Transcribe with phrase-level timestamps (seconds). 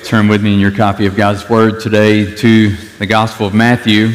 [0.00, 4.08] Turn with me in your copy of God's Word today to the Gospel of Matthew.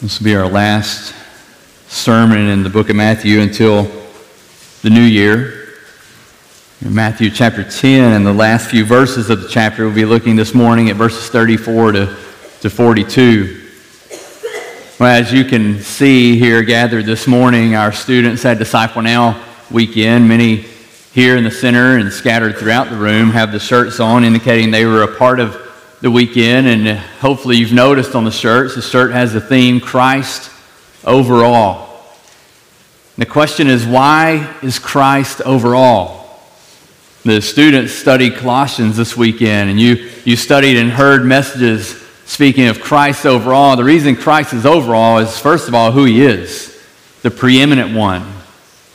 [0.00, 1.14] This will be our last
[1.86, 3.84] sermon in the book of Matthew until
[4.82, 5.76] the new year.
[6.84, 10.34] In Matthew chapter 10 and the last few verses of the chapter, we'll be looking
[10.34, 12.16] this morning at verses 34 to,
[12.62, 13.68] to 42.
[14.98, 20.28] Well, as you can see here gathered this morning, our students at Disciple Now weekend.
[20.28, 20.64] Many
[21.12, 24.84] here in the center and scattered throughout the room have the shirts on, indicating they
[24.84, 25.56] were a part of
[26.00, 26.66] the weekend.
[26.66, 30.50] And hopefully, you've noticed on the shirts, the shirt has the theme Christ
[31.04, 32.04] overall.
[33.16, 36.40] The question is, why is Christ overall?
[37.24, 42.80] The students studied Colossians this weekend, and you, you studied and heard messages speaking of
[42.80, 43.76] Christ overall.
[43.76, 46.68] The reason Christ is overall is, first of all, who he is
[47.22, 48.37] the preeminent one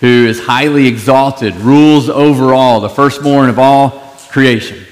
[0.03, 4.86] who is highly exalted, rules over all, the firstborn of all creation.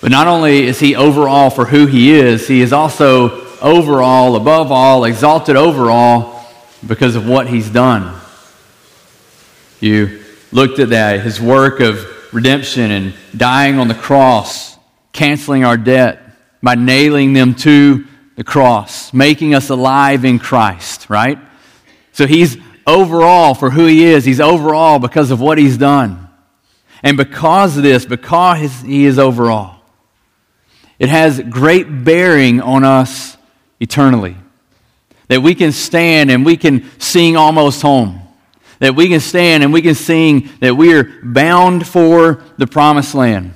[0.00, 4.72] But not only is he overall for who he is, he is also overall, above
[4.72, 6.44] all, exalted over all
[6.84, 8.20] because of what he's done.
[9.78, 14.76] You looked at that, his work of redemption and dying on the cross,
[15.12, 16.20] canceling our debt
[16.60, 18.04] by nailing them to
[18.34, 21.38] the cross, making us alive in Christ, right?
[22.10, 24.24] So he's overall for who he is.
[24.24, 26.28] He's overall because of what he's done.
[27.02, 29.76] And because of this, because he is overall,
[30.98, 33.36] it has great bearing on us
[33.80, 34.36] eternally.
[35.28, 38.20] That we can stand and we can sing almost home.
[38.78, 43.14] That we can stand and we can sing that we are bound for the promised
[43.14, 43.54] land.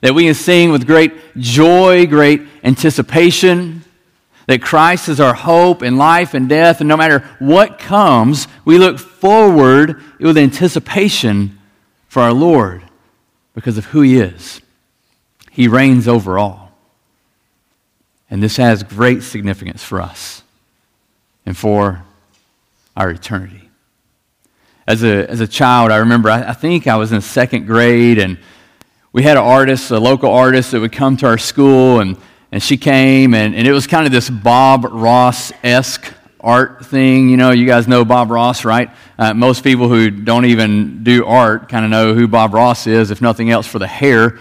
[0.00, 3.84] That we can sing with great joy, great anticipation,
[4.48, 8.78] that Christ is our hope in life and death, and no matter what comes, we
[8.78, 11.58] look forward with anticipation
[12.08, 12.82] for our Lord
[13.54, 14.62] because of who He is.
[15.50, 16.72] He reigns over all.
[18.30, 20.42] And this has great significance for us
[21.44, 22.02] and for
[22.96, 23.68] our eternity.
[24.86, 28.18] As a, as a child, I remember, I, I think I was in second grade,
[28.18, 28.38] and
[29.12, 32.16] we had an artist, a local artist, that would come to our school, and
[32.50, 37.28] and she came, and, and it was kind of this Bob Ross esque art thing.
[37.28, 38.90] You know, you guys know Bob Ross, right?
[39.18, 43.10] Uh, most people who don't even do art kind of know who Bob Ross is,
[43.10, 44.38] if nothing else for the hair.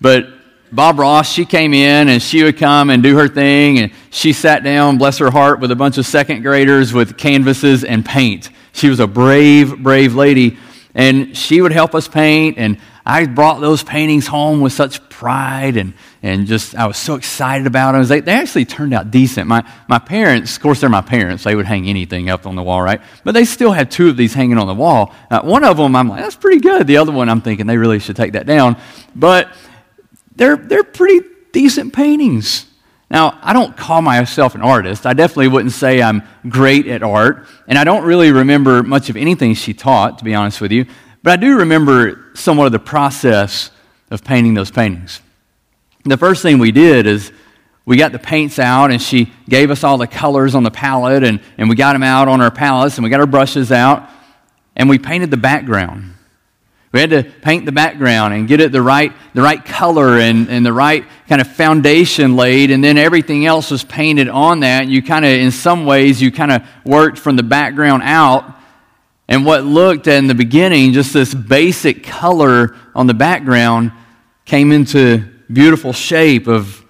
[0.00, 0.28] But
[0.72, 4.32] Bob Ross, she came in and she would come and do her thing, and she
[4.32, 8.48] sat down, bless her heart, with a bunch of second graders with canvases and paint.
[8.72, 10.56] She was a brave, brave lady,
[10.94, 15.76] and she would help us paint, and I brought those paintings home with such pride
[15.76, 18.04] and, and just, I was so excited about them.
[18.04, 19.48] They, they actually turned out decent.
[19.48, 21.42] My, my parents, of course, they're my parents.
[21.42, 23.00] They would hang anything up on the wall, right?
[23.24, 25.12] But they still had two of these hanging on the wall.
[25.30, 26.86] Uh, one of them, I'm like, that's pretty good.
[26.86, 28.76] The other one, I'm thinking they really should take that down.
[29.16, 29.52] But
[30.36, 32.66] they're, they're pretty decent paintings.
[33.10, 35.06] Now, I don't call myself an artist.
[35.06, 37.46] I definitely wouldn't say I'm great at art.
[37.68, 40.86] And I don't really remember much of anything she taught, to be honest with you.
[41.22, 43.70] But I do remember somewhat of the process
[44.10, 45.20] of painting those paintings.
[46.04, 47.30] The first thing we did is
[47.84, 51.22] we got the paints out, and she gave us all the colors on the palette,
[51.22, 54.08] and, and we got them out on our palettes, and we got our brushes out,
[54.74, 56.14] and we painted the background.
[56.92, 60.48] We had to paint the background and get it the right, the right color and,
[60.50, 64.88] and the right kind of foundation laid, and then everything else was painted on that.
[64.88, 68.44] You kind of, in some ways, you kind of worked from the background out
[69.32, 73.90] and what looked in the beginning, just this basic color on the background,
[74.44, 76.84] came into beautiful shape of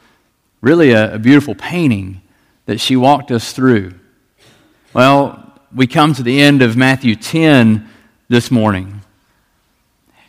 [0.61, 2.21] really a, a beautiful painting
[2.67, 3.95] that she walked us through.
[4.93, 7.89] Well, we come to the end of Matthew 10
[8.27, 9.03] this morning.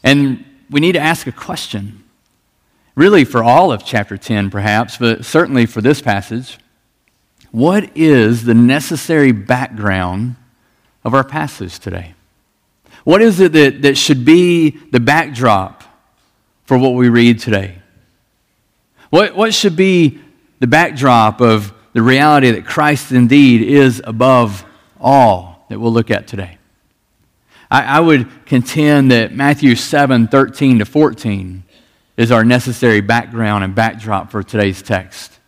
[0.04, 2.04] And we need to ask a question.
[2.94, 6.60] Really, for all of chapter 10, perhaps, but certainly for this passage.
[7.50, 10.36] What is the necessary background
[11.04, 12.14] of our passage today?
[13.04, 15.84] What is it that, that should be the backdrop
[16.66, 17.80] for what we read today?
[19.10, 20.20] What, what should be
[20.60, 24.66] the backdrop of the reality that Christ indeed is above
[25.00, 26.58] all that we'll look at today?
[27.70, 31.64] I, I would contend that Matthew 7 13 to 14
[32.16, 35.40] is our necessary background and backdrop for today's text.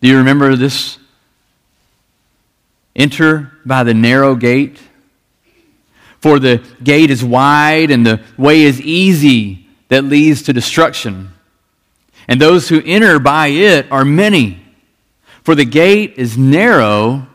[0.00, 0.98] Do you remember this
[2.94, 4.80] Enter by the narrow gate.
[6.20, 11.32] For the gate is wide and the way is easy that leads to destruction.
[12.28, 14.62] And those who enter by it are many.
[15.42, 17.26] For the gate is narrow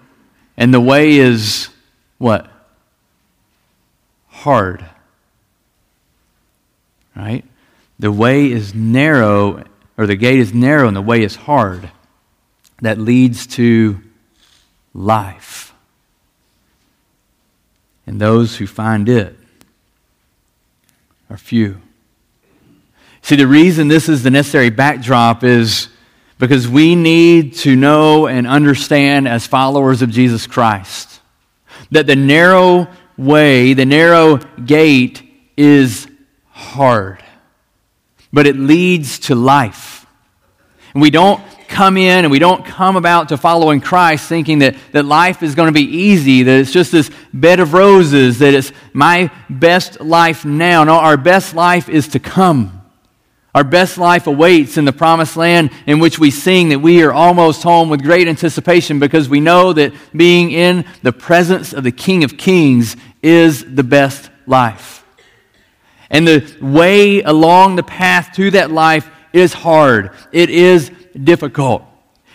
[0.56, 1.70] and the way is
[2.18, 2.52] what?
[4.46, 4.86] hard.
[7.16, 7.44] Right?
[7.98, 9.64] The way is narrow,
[9.98, 11.90] or the gate is narrow, and the way is hard.
[12.82, 14.00] That leads to
[14.96, 15.74] life.
[18.08, 19.36] And those who find it
[21.30, 21.82] are few.
[23.22, 25.90] See, the reason this is the necessary backdrop is
[26.38, 31.20] because we need to know and understand as followers of Jesus Christ
[31.92, 32.88] that the narrow
[33.18, 35.24] way, the narrow gate
[35.58, 36.08] is
[36.50, 37.24] hard,
[38.32, 40.06] but it leads to life.
[40.94, 44.76] And we don't come in and we don't come about to following Christ thinking that,
[44.92, 48.54] that life is going to be easy, that it's just this bed of roses, that
[48.54, 50.84] it's my best life now.
[50.84, 52.82] No, our best life is to come.
[53.56, 57.14] Our best life awaits in the promised land in which we sing that we are
[57.14, 61.92] almost home with great anticipation because we know that being in the presence of the
[61.94, 65.06] King of Kings is the best life.
[66.10, 70.12] And the way along the path to that life is hard.
[70.32, 70.92] It is
[71.24, 71.84] difficult.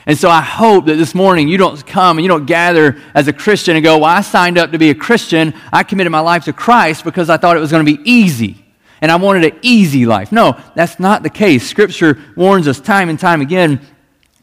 [0.06, 3.28] And so I hope that this morning you don't come and you don't gather as
[3.28, 5.54] a Christian and go, Well, I signed up to be a Christian.
[5.72, 8.64] I committed my life to Christ because I thought it was going to be easy
[9.00, 10.32] and I wanted an easy life.
[10.32, 11.68] No, that's not the case.
[11.68, 13.80] Scripture warns us time and time again.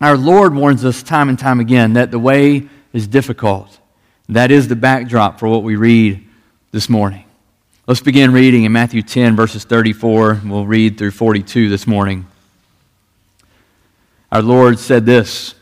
[0.02, 3.80] Our Lord warns us time and time again that the way is difficult.
[4.30, 6.28] That is the backdrop for what we read
[6.72, 7.24] this morning.
[7.88, 10.42] Let's begin reading in Matthew 10, verses 34.
[10.46, 12.28] We'll read through 42 this morning.
[14.32, 15.56] Our Lord said this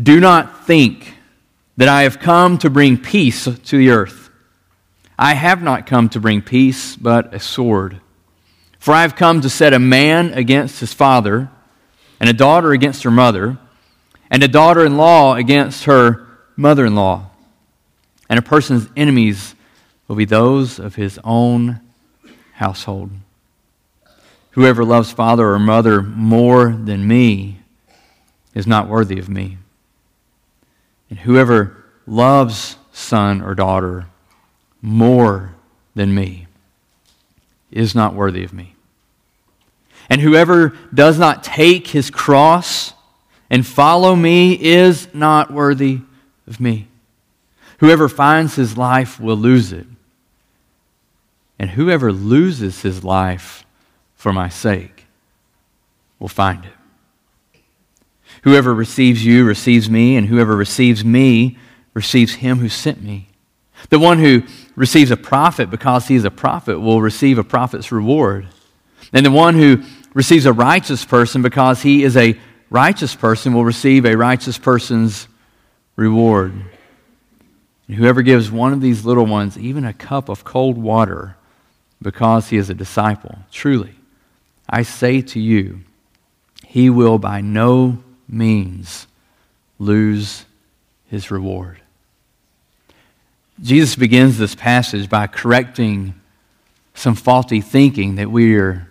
[0.00, 1.14] Do not think
[1.76, 4.30] that I have come to bring peace to the earth.
[5.18, 8.00] I have not come to bring peace, but a sword.
[8.78, 11.50] For I have come to set a man against his father,
[12.18, 13.58] and a daughter against her mother,
[14.30, 16.26] and a daughter in law against her
[16.56, 17.30] mother in law.
[18.28, 19.54] And a person's enemies
[20.08, 21.80] will be those of his own
[22.54, 23.10] household.
[24.52, 27.60] Whoever loves father or mother more than me
[28.54, 29.58] is not worthy of me.
[31.08, 31.76] And whoever
[32.06, 34.06] loves son or daughter
[34.82, 35.54] more
[35.94, 36.46] than me
[37.70, 38.74] is not worthy of me.
[40.08, 42.92] And whoever does not take his cross
[43.48, 46.00] and follow me is not worthy
[46.46, 46.88] of me.
[47.78, 49.86] Whoever finds his life will lose it.
[51.58, 53.59] And whoever loses his life
[54.20, 55.06] for my sake
[56.18, 56.72] will find it.
[58.42, 61.56] Whoever receives you receives me, and whoever receives me
[61.94, 63.28] receives him who sent me.
[63.88, 64.42] The one who
[64.76, 68.46] receives a prophet because he is a prophet will receive a prophet's reward.
[69.10, 69.82] And the one who
[70.12, 72.38] receives a righteous person because he is a
[72.68, 75.28] righteous person will receive a righteous person's
[75.96, 76.52] reward.
[77.88, 81.36] And whoever gives one of these little ones even a cup of cold water
[82.02, 83.94] because he is a disciple, truly,
[84.70, 85.80] I say to you,
[86.64, 89.08] he will by no means
[89.80, 90.44] lose
[91.08, 91.80] his reward.
[93.60, 96.14] Jesus begins this passage by correcting
[96.94, 98.88] some faulty thinking that we are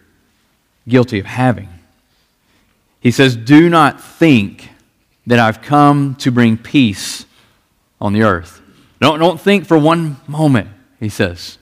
[0.88, 1.70] guilty of having.
[3.00, 4.70] He says, Do not think
[5.28, 7.26] that I've come to bring peace
[8.02, 8.62] on the earth.
[9.00, 11.58] Don't, don't think for one moment, he says.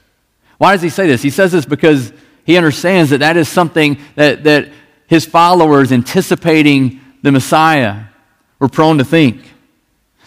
[0.58, 1.22] Why does he say this?
[1.22, 2.12] He says this because
[2.48, 4.70] he understands that that is something that, that
[5.06, 8.06] his followers, anticipating the Messiah,
[8.58, 9.42] were prone to think.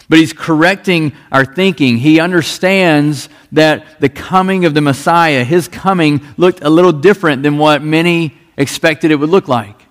[0.07, 1.97] But he's correcting our thinking.
[1.97, 7.57] He understands that the coming of the Messiah, his coming, looked a little different than
[7.57, 9.81] what many expected it would look like.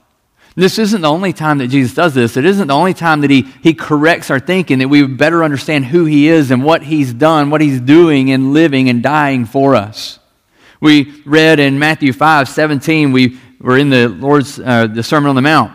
[0.55, 2.37] This isn't the only time that Jesus does this.
[2.37, 5.87] It isn't the only time that he, he corrects our thinking, that we better understand
[5.87, 9.75] who he is and what he's done, what he's doing and living and dying for
[9.75, 10.20] us.
[10.81, 15.37] We read in Matthew 5 17, we were in the Lord's uh, the Sermon on
[15.37, 15.73] the Mount.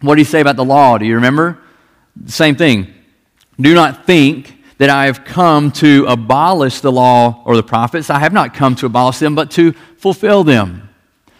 [0.00, 0.98] What did he say about the law?
[0.98, 1.58] Do you remember?
[2.26, 2.92] Same thing.
[3.60, 8.10] Do not think that I have come to abolish the law or the prophets.
[8.10, 10.88] I have not come to abolish them, but to fulfill them.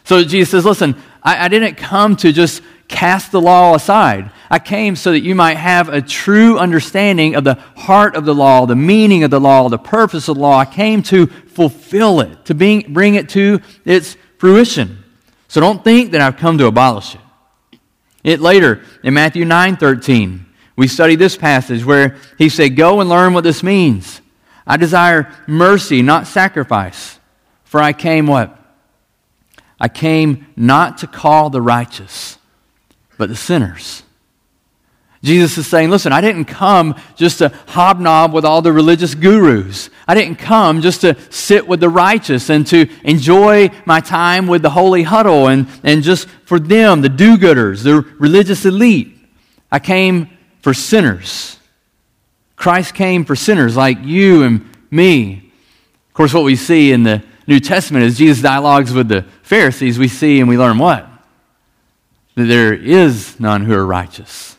[0.04, 4.30] So Jesus says, Listen, I, I didn't come to just cast the law aside.
[4.50, 8.35] I came so that you might have a true understanding of the heart of the
[8.35, 10.59] law, the meaning of the law, the purpose of the law.
[10.59, 15.04] I came to fulfill it, to bring, bring it to its fruition.
[15.49, 17.21] So don't think that I've come to abolish it.
[18.25, 20.47] It later in Matthew 9 13.
[20.76, 24.21] We study this passage where he said, Go and learn what this means.
[24.66, 27.18] I desire mercy, not sacrifice.
[27.64, 28.59] For I came what?
[29.80, 32.38] I came not to call the righteous,
[33.19, 34.03] but the sinners.
[35.23, 39.91] Jesus is saying, listen, I didn't come just to hobnob with all the religious gurus.
[40.07, 44.63] I didn't come just to sit with the righteous and to enjoy my time with
[44.63, 49.19] the holy huddle and, and just for them, the do gooders, the religious elite.
[49.73, 50.31] I came
[50.63, 51.59] for sinners.
[52.55, 55.51] Christ came for sinners like you and me.
[56.09, 59.99] Of course, what we see in the New Testament is Jesus' dialogues with the Pharisees.
[59.99, 61.08] We see and we learn what?
[62.38, 64.57] That there is none who are righteous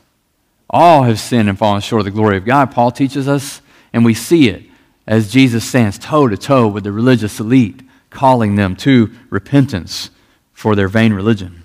[0.70, 4.06] all have sinned and fallen short of the glory of God, Paul teaches us, and
[4.06, 4.64] we see it
[5.08, 7.82] as Jesus stands toe to toe with the religious elite,
[8.12, 10.12] calling them to repentance
[10.54, 11.64] for their vain religion.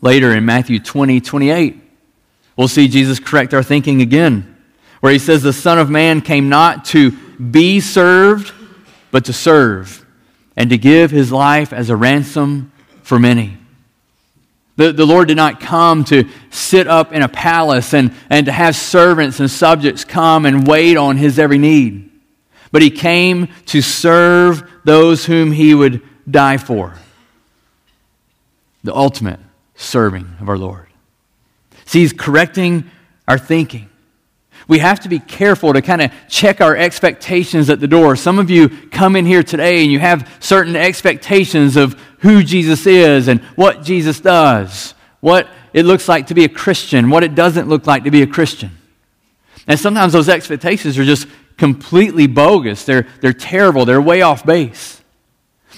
[0.00, 1.80] Later in Matthew 20, 28,
[2.56, 4.56] we'll see Jesus correct our thinking again,
[5.00, 8.52] where he says, The Son of Man came not to be served,
[9.10, 10.06] but to serve,
[10.56, 12.70] and to give his life as a ransom
[13.02, 13.58] for many.
[14.82, 18.52] The, the Lord did not come to sit up in a palace and, and to
[18.52, 22.10] have servants and subjects come and wait on his every need.
[22.72, 26.96] But he came to serve those whom he would die for.
[28.82, 29.38] The ultimate
[29.76, 30.88] serving of our Lord.
[31.84, 32.90] See, he's correcting
[33.28, 33.88] our thinking.
[34.72, 38.16] We have to be careful to kind of check our expectations at the door.
[38.16, 42.86] Some of you come in here today and you have certain expectations of who Jesus
[42.86, 47.34] is and what Jesus does, what it looks like to be a Christian, what it
[47.34, 48.70] doesn't look like to be a Christian.
[49.66, 52.86] And sometimes those expectations are just completely bogus.
[52.86, 53.84] They're, they're terrible.
[53.84, 55.02] They're way off base.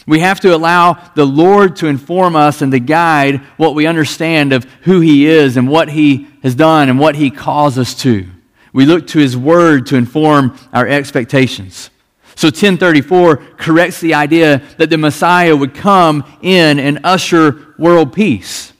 [0.06, 4.52] We have to allow the Lord to inform us and to guide what we understand
[4.52, 8.30] of who He is and what He has done and what He calls us to.
[8.74, 11.90] We look to His Word to inform our expectations.
[12.34, 18.72] So 1034 corrects the idea that the Messiah would come in and usher world peace.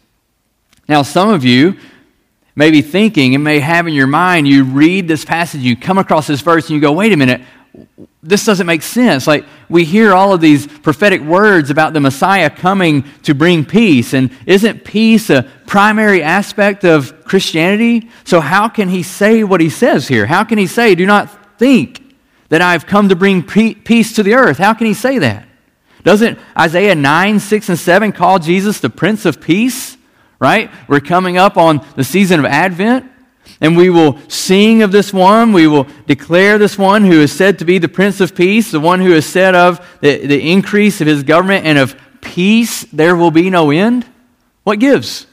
[0.88, 1.78] Now, some of you
[2.56, 5.98] may be thinking and may have in your mind, you read this passage, you come
[5.98, 7.42] across this verse, and you go, wait a minute,
[8.24, 9.26] this doesn't make sense.
[9.26, 14.14] Like, we hear all of these prophetic words about the Messiah coming to bring peace,
[14.14, 18.10] and isn't peace a primary aspect of Christianity?
[18.24, 20.26] So, how can he say what he says here?
[20.26, 22.04] How can he say, do not think
[22.48, 24.58] that I've come to bring peace to the earth.
[24.58, 25.48] How can he say that?
[26.02, 29.96] Doesn't Isaiah 9, 6, and 7 call Jesus the Prince of Peace?
[30.38, 30.70] Right?
[30.86, 33.10] We're coming up on the season of Advent,
[33.60, 35.52] and we will sing of this one.
[35.52, 38.80] We will declare this one who is said to be the Prince of Peace, the
[38.80, 43.16] one who is said of the, the increase of his government and of peace there
[43.16, 44.06] will be no end.
[44.64, 45.26] What gives?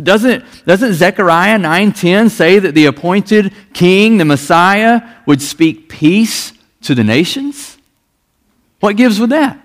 [0.00, 6.94] Doesn't, doesn't Zechariah 9.10 say that the appointed king, the Messiah, would speak peace to
[6.94, 7.78] the nations?
[8.80, 9.63] What gives with that?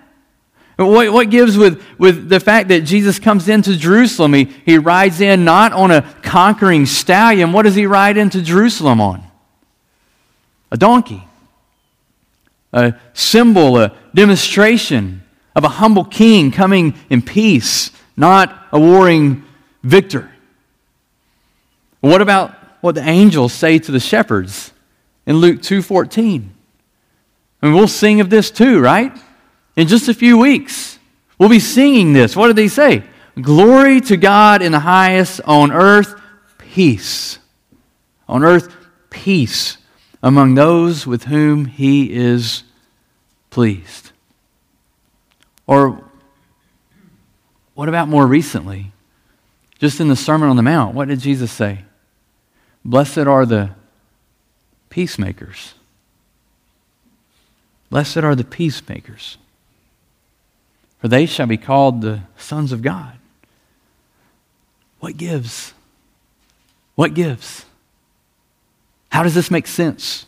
[0.85, 4.33] What, what gives with, with the fact that Jesus comes into Jerusalem?
[4.33, 7.51] He, he rides in not on a conquering stallion.
[7.51, 9.21] What does he ride into Jerusalem on?
[10.71, 11.27] A donkey.
[12.71, 15.21] A symbol, a demonstration
[15.53, 19.43] of a humble king coming in peace, not a warring
[19.83, 20.31] victor.
[21.99, 24.71] What about what the angels say to the shepherds
[25.25, 26.51] in Luke 2:14?
[27.61, 29.11] I mean, we'll sing of this too, right?
[29.79, 30.99] In just a few weeks.
[31.37, 32.35] We'll be singing this.
[32.35, 33.01] What did they say?
[33.41, 36.19] Glory to God in the highest, on earth,
[36.57, 37.39] peace.
[38.27, 38.75] On earth,
[39.09, 39.77] peace
[40.21, 42.63] among those with whom he is
[43.51, 44.11] pleased.
[45.65, 46.03] Or
[47.73, 48.91] what about more recently?
[49.79, 51.85] Just in the Sermon on the Mount, what did Jesus say?
[52.83, 53.69] Blessed are the
[54.89, 55.73] peacemakers.
[57.89, 59.37] Blessed are the peacemakers,
[60.99, 63.13] for they shall be called the sons of God.
[64.99, 65.73] What gives?
[66.95, 67.65] What gives?
[69.11, 70.25] How does this make sense?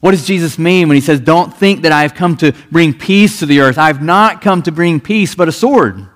[0.00, 2.94] What does Jesus mean when he says, Don't think that I have come to bring
[2.94, 3.78] peace to the earth?
[3.78, 6.08] I have not come to bring peace, but a sword.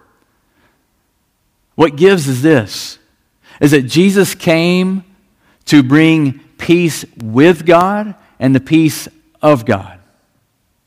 [1.75, 2.99] What gives is this
[3.61, 5.05] is that Jesus came
[5.67, 9.07] to bring peace with God and the peace
[9.43, 10.00] of God.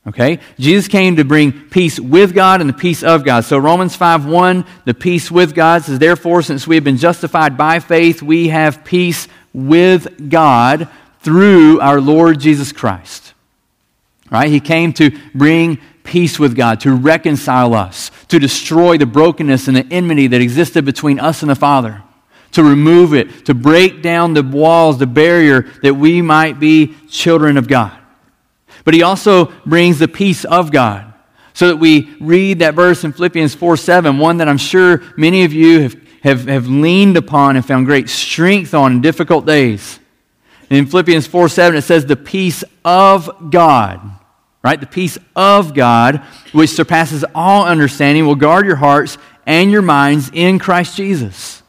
[0.06, 0.40] Okay?
[0.58, 3.44] Jesus came to bring peace with God and the peace of God.
[3.44, 7.56] So Romans 5 1, the peace with God says, Therefore, since we have been justified
[7.56, 10.88] by faith, we have peace with God
[11.20, 13.32] through our Lord Jesus Christ.
[14.30, 14.50] Right?
[14.50, 19.76] He came to bring peace with God, to reconcile us, to destroy the brokenness and
[19.76, 22.02] the enmity that existed between us and the Father,
[22.52, 27.56] to remove it, to break down the walls, the barrier that we might be children
[27.56, 27.98] of God.
[28.84, 31.12] But he also brings the peace of God.
[31.54, 35.44] So that we read that verse in Philippians 4 7, one that I'm sure many
[35.44, 40.00] of you have, have, have leaned upon and found great strength on in difficult days.
[40.68, 44.00] In Philippians 4 7, it says, The peace of God,
[44.62, 44.80] right?
[44.80, 46.22] The peace of God,
[46.52, 51.62] which surpasses all understanding, will guard your hearts and your minds in Christ Jesus.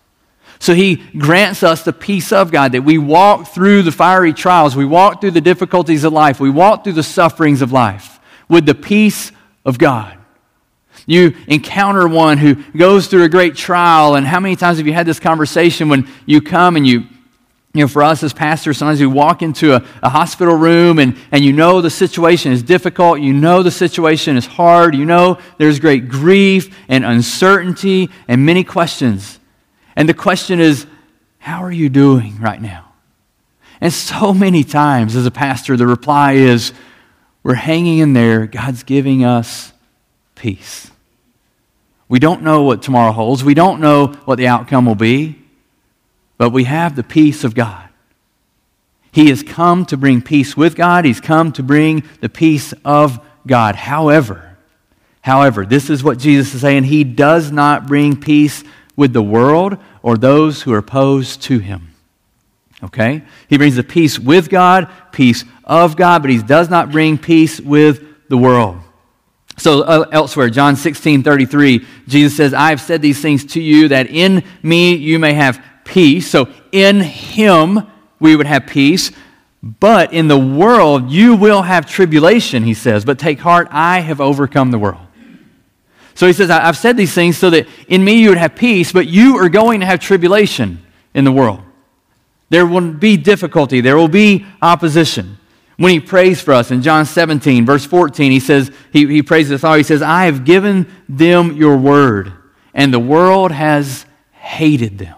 [0.66, 4.76] So he grants us the peace of God that we walk through the fiery trials,
[4.76, 8.20] we walk through the difficulties of life, we walk through the sufferings of life
[8.50, 9.32] with the peace
[9.64, 10.18] of God.
[11.06, 14.94] You encounter one who goes through a great trial, and how many times have you
[14.94, 17.02] had this conversation when you come and you,
[17.76, 21.16] you know, for us as pastors, sometimes we walk into a, a hospital room and,
[21.32, 25.38] and you know the situation is difficult, you know the situation is hard, you know
[25.60, 29.40] there's great grief and uncertainty and many questions.
[29.96, 30.86] And the question is,
[31.40, 32.92] how are you doing right now?
[33.80, 36.74] And so many times as a pastor, the reply is,
[37.44, 38.48] we're hanging in there.
[38.48, 39.72] God's giving us
[40.34, 40.90] peace.
[42.08, 43.44] We don't know what tomorrow holds.
[43.44, 45.40] We don't know what the outcome will be,
[46.38, 47.90] but we have the peace of God.
[49.12, 51.06] He has come to bring peace with God.
[51.06, 53.76] He's come to bring the peace of God.
[53.76, 54.58] However,
[55.22, 56.84] however, this is what Jesus is saying.
[56.84, 58.64] He does not bring peace
[58.96, 61.90] with the world or those who are opposed to him.
[62.84, 63.24] Okay?
[63.48, 67.60] He brings the peace with God, peace of God, but he does not bring peace
[67.60, 68.80] with the world.
[69.58, 73.88] So uh, elsewhere, John 16, 33, Jesus says, I have said these things to you
[73.90, 76.30] that in me you may have peace.
[76.30, 77.88] So in him
[78.20, 79.12] we would have peace.
[79.64, 83.06] But in the world you will have tribulation, he says.
[83.06, 85.05] But take heart, I have overcome the world.
[86.16, 88.92] So he says, I've said these things so that in me you would have peace,
[88.92, 91.62] but you are going to have tribulation in the world.
[92.50, 95.38] There will be difficulty, there will be opposition.
[95.78, 99.50] When he prays for us in John 17, verse 14, he says, he, he prays
[99.50, 102.32] the Father, he says, I have given them your word,
[102.74, 105.18] and the world has hated them.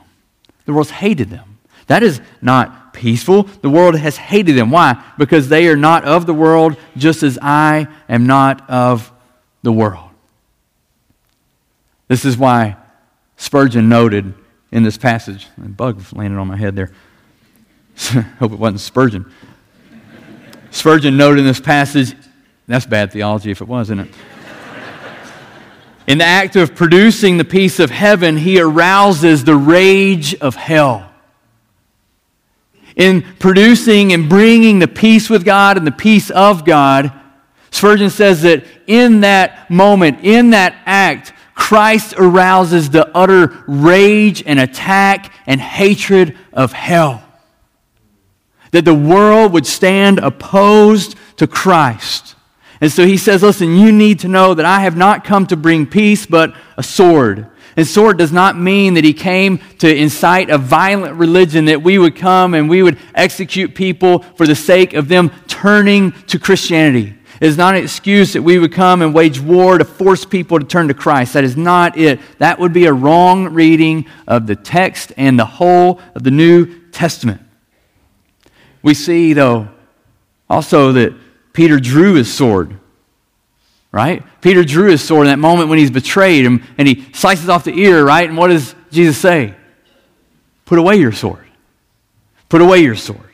[0.65, 1.59] The world's hated them.
[1.85, 3.43] That is not peaceful.
[3.43, 4.71] The world has hated them.
[4.71, 5.01] Why?
[5.17, 9.11] Because they are not of the world, just as I am not of
[9.61, 10.06] the world.
[12.07, 12.77] This is why
[13.35, 14.33] Spurgeon noted
[14.71, 16.91] in this passage, a bug landed on my head there.
[18.39, 19.31] Hope it wasn't Spurgeon.
[20.71, 22.15] Spurgeon noted in this passage,
[22.67, 24.09] that's bad theology if it was, isn't it?
[26.07, 31.09] In the act of producing the peace of heaven, he arouses the rage of hell.
[32.95, 37.11] In producing and bringing the peace with God and the peace of God,
[37.71, 44.59] Spurgeon says that in that moment, in that act, Christ arouses the utter rage and
[44.59, 47.23] attack and hatred of hell.
[48.71, 52.35] That the world would stand opposed to Christ.
[52.79, 55.57] And so he says, Listen, you need to know that I have not come to
[55.57, 57.47] bring peace, but a sword.
[57.75, 61.97] And sword does not mean that he came to incite a violent religion, that we
[61.97, 67.16] would come and we would execute people for the sake of them turning to Christianity.
[67.39, 70.59] It is not an excuse that we would come and wage war to force people
[70.59, 71.33] to turn to Christ.
[71.33, 72.19] That is not it.
[72.39, 76.89] That would be a wrong reading of the text and the whole of the New
[76.89, 77.41] Testament.
[78.81, 79.67] We see, though,
[80.49, 81.13] also that
[81.53, 82.79] Peter drew his sword,
[83.91, 84.23] right?
[84.41, 87.63] Peter drew his sword in that moment when he's betrayed him and he slices off
[87.63, 88.27] the ear, right?
[88.27, 89.55] And what does Jesus say?
[90.65, 91.47] Put away your sword.
[92.49, 93.26] Put away your sword.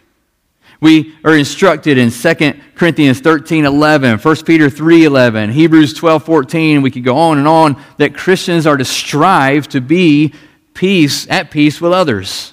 [0.83, 2.35] We are instructed in 2
[2.75, 7.47] Corinthians 13 11, 1 Peter 3 11, Hebrews 12 14, we could go on and
[7.47, 10.33] on, that Christians are to strive to be
[10.73, 12.51] peace, at peace with others.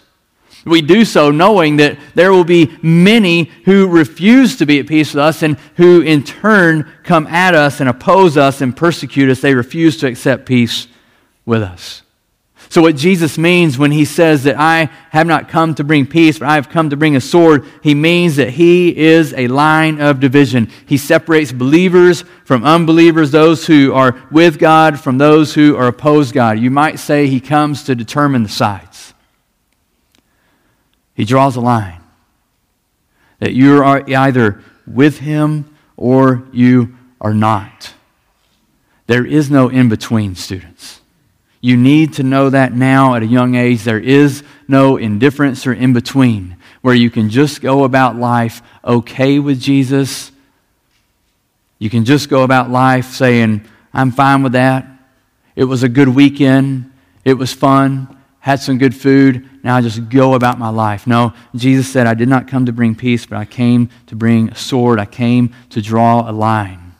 [0.64, 5.12] We do so knowing that there will be many who refuse to be at peace
[5.12, 9.40] with us and who in turn come at us and oppose us and persecute us.
[9.40, 10.86] They refuse to accept peace
[11.44, 12.02] with us.
[12.70, 16.38] So, what Jesus means when he says that I have not come to bring peace,
[16.38, 20.00] but I have come to bring a sword, he means that he is a line
[20.00, 20.70] of division.
[20.86, 26.32] He separates believers from unbelievers, those who are with God from those who are opposed
[26.32, 26.60] God.
[26.60, 29.14] You might say he comes to determine the sides.
[31.14, 32.00] He draws a line
[33.40, 37.94] that you are either with him or you are not.
[39.08, 40.99] There is no in between, students.
[41.60, 43.84] You need to know that now at a young age.
[43.84, 49.38] There is no indifference or in between where you can just go about life okay
[49.38, 50.32] with Jesus.
[51.78, 54.86] You can just go about life saying, I'm fine with that.
[55.54, 56.90] It was a good weekend.
[57.24, 58.16] It was fun.
[58.38, 59.46] Had some good food.
[59.62, 61.06] Now I just go about my life.
[61.06, 64.48] No, Jesus said, I did not come to bring peace, but I came to bring
[64.48, 64.98] a sword.
[64.98, 66.94] I came to draw a line.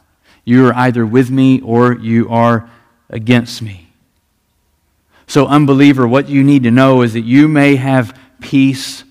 [0.45, 2.69] You are either with me or you are
[3.09, 3.90] against me.
[5.31, 9.05] So, unbeliever, what you need to know is that you may have peace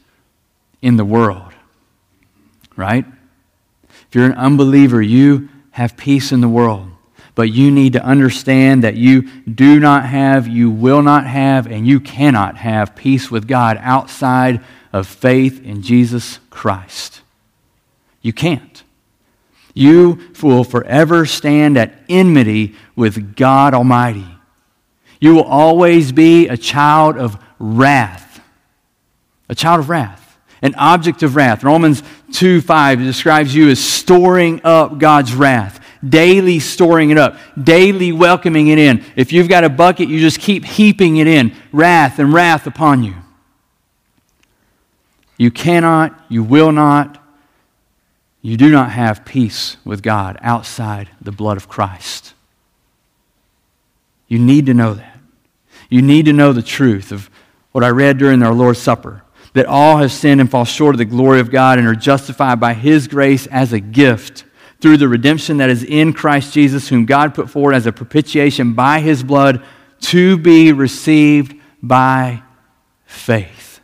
[0.82, 1.54] in the world,
[2.76, 3.06] right?
[3.88, 6.90] If you're an unbeliever, you have peace in the world.
[7.36, 11.88] But you need to understand that you do not have, you will not have, and
[11.88, 14.60] you cannot have peace with God outside
[14.92, 17.22] of faith in Jesus Christ.
[18.22, 18.84] You can't.
[19.74, 24.28] You will forever stand at enmity with God Almighty.
[25.20, 28.42] You will always be a child of wrath.
[29.50, 30.38] A child of wrath.
[30.62, 31.64] An object of wrath.
[31.64, 32.04] Romans
[32.34, 35.80] 2 5 describes you as storing up God's wrath.
[36.08, 37.38] Daily storing it up.
[37.62, 39.04] Daily welcoming it in.
[39.16, 41.54] If you've got a bucket, you just keep heaping it in.
[41.72, 43.16] Wrath and wrath upon you.
[45.38, 47.22] You cannot, you will not,
[48.42, 52.34] you do not have peace with God outside the blood of Christ.
[54.30, 55.20] You need to know that.
[55.90, 57.30] You need to know the truth of
[57.74, 61.00] what I read during our Lord's Supper that all have sinned and fall short of
[61.00, 64.46] the glory of God and are justified by His grace as a gift
[64.80, 68.74] through the redemption that is in Christ Jesus, whom God put forward as a propitiation
[68.74, 69.62] by His blood
[70.02, 72.44] to be received by
[73.06, 73.82] faith.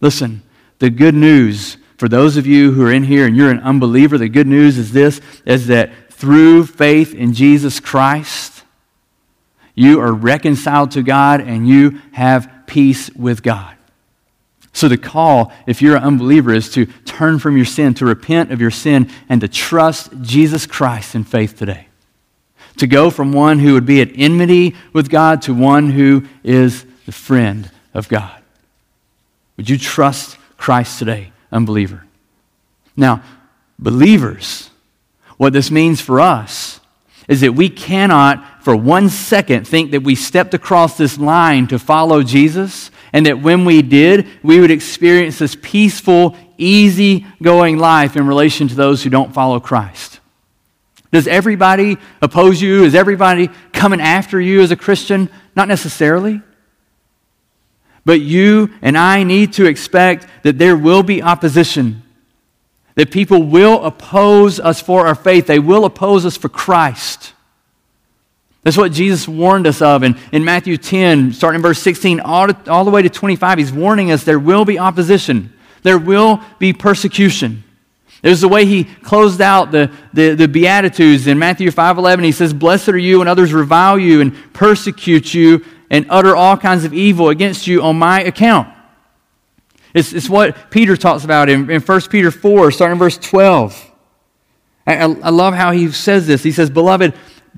[0.00, 0.42] Listen,
[0.78, 4.18] the good news for those of you who are in here and you're an unbeliever,
[4.18, 8.57] the good news is this is that through faith in Jesus Christ,
[9.78, 13.76] you are reconciled to God and you have peace with God.
[14.72, 18.52] So, the call, if you're an unbeliever, is to turn from your sin, to repent
[18.52, 21.86] of your sin, and to trust Jesus Christ in faith today.
[22.78, 26.84] To go from one who would be at enmity with God to one who is
[27.06, 28.40] the friend of God.
[29.56, 32.04] Would you trust Christ today, unbeliever?
[32.96, 33.22] Now,
[33.78, 34.70] believers,
[35.36, 36.77] what this means for us
[37.28, 41.78] is that we cannot for one second think that we stepped across this line to
[41.78, 48.16] follow Jesus and that when we did, we would experience this peaceful, easy going life
[48.16, 50.20] in relation to those who don't follow Christ.
[51.10, 52.84] Does everybody oppose you?
[52.84, 55.30] Is everybody coming after you as a Christian?
[55.56, 56.42] Not necessarily.
[58.04, 62.02] But you and I need to expect that there will be opposition,
[62.98, 67.32] that people will oppose us for our faith, they will oppose us for Christ.
[68.64, 72.48] That's what Jesus warned us of in, in Matthew 10, starting in verse 16, all,
[72.48, 73.58] to, all the way to 25.
[73.58, 75.52] He's warning us there will be opposition,
[75.84, 77.62] there will be persecution.
[78.20, 82.24] There's the way he closed out the, the, the Beatitudes in Matthew 5.11.
[82.24, 86.56] He says, Blessed are you when others revile you and persecute you and utter all
[86.56, 88.74] kinds of evil against you on my account.
[89.94, 93.90] It's, it's what Peter talks about in, in 1 Peter 4, starting in verse 12.
[94.86, 96.42] I, I love how he says this.
[96.42, 97.14] He says, Beloved,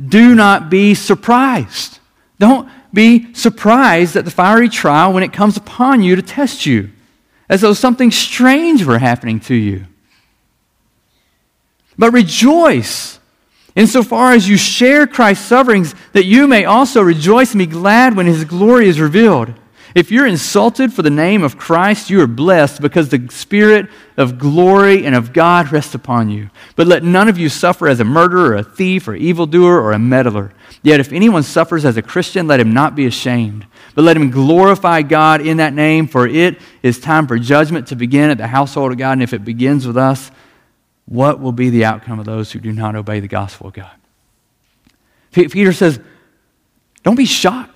[0.08, 1.98] do not be surprised.
[2.38, 6.90] Don't be surprised at the fiery trial when it comes upon you to test you,
[7.48, 9.86] as though something strange were happening to you.
[11.98, 13.20] But rejoice
[13.76, 18.26] insofar as you share Christ's sufferings, that you may also rejoice and be glad when
[18.26, 19.54] his glory is revealed.
[19.94, 24.38] If you're insulted for the name of Christ, you are blessed because the Spirit of
[24.38, 26.50] glory and of God rests upon you.
[26.76, 29.98] But let none of you suffer as a murderer, a thief, or evildoer, or a
[29.98, 30.52] meddler.
[30.82, 34.30] Yet if anyone suffers as a Christian, let him not be ashamed, but let him
[34.30, 38.46] glorify God in that name, for it is time for judgment to begin at the
[38.46, 39.12] household of God.
[39.12, 40.30] And if it begins with us,
[41.06, 43.90] what will be the outcome of those who do not obey the gospel of God?
[45.32, 45.98] Peter says,
[47.02, 47.69] Don't be shocked.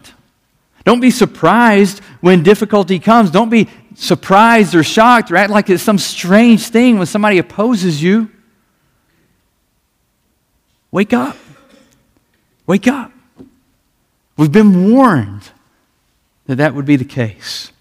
[0.84, 3.30] Don't be surprised when difficulty comes.
[3.30, 8.02] Don't be surprised or shocked or act like it's some strange thing when somebody opposes
[8.02, 8.30] you.
[10.90, 11.36] Wake up.
[12.66, 13.12] Wake up.
[14.36, 15.50] We've been warned
[16.46, 17.72] that that would be the case.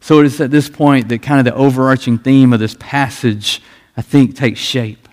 [0.00, 3.60] So it is at this point that kind of the overarching theme of this passage,
[3.96, 5.08] I think, takes shape.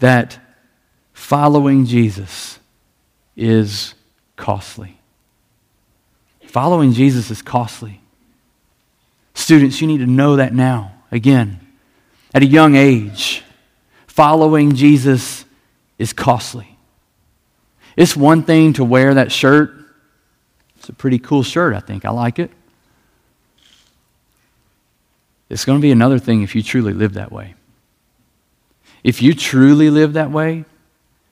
[0.00, 0.38] That
[1.12, 2.58] following Jesus
[3.36, 3.94] is
[4.36, 4.98] costly.
[6.52, 7.98] Following Jesus is costly.
[9.32, 10.92] Students, you need to know that now.
[11.10, 11.58] Again,
[12.34, 13.42] at a young age,
[14.06, 15.46] following Jesus
[15.98, 16.76] is costly.
[17.96, 19.72] It's one thing to wear that shirt.
[20.76, 22.04] It's a pretty cool shirt, I think.
[22.04, 22.50] I like it.
[25.48, 27.54] It's going to be another thing if you truly live that way.
[29.02, 30.66] If you truly live that way,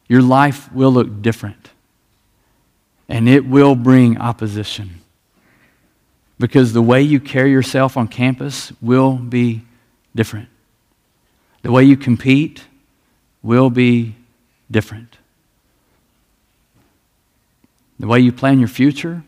[0.08, 1.68] your life will look different.
[3.06, 4.99] And it will bring opposition
[6.40, 9.60] because the way you carry yourself on campus will be
[10.16, 10.48] different.
[11.60, 12.64] The way you compete
[13.42, 14.14] will be
[14.70, 15.18] different.
[17.98, 19.22] The way you plan your future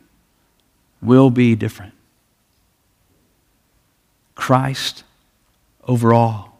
[1.03, 1.92] will be different.
[4.35, 5.05] Christ
[5.87, 6.53] overall.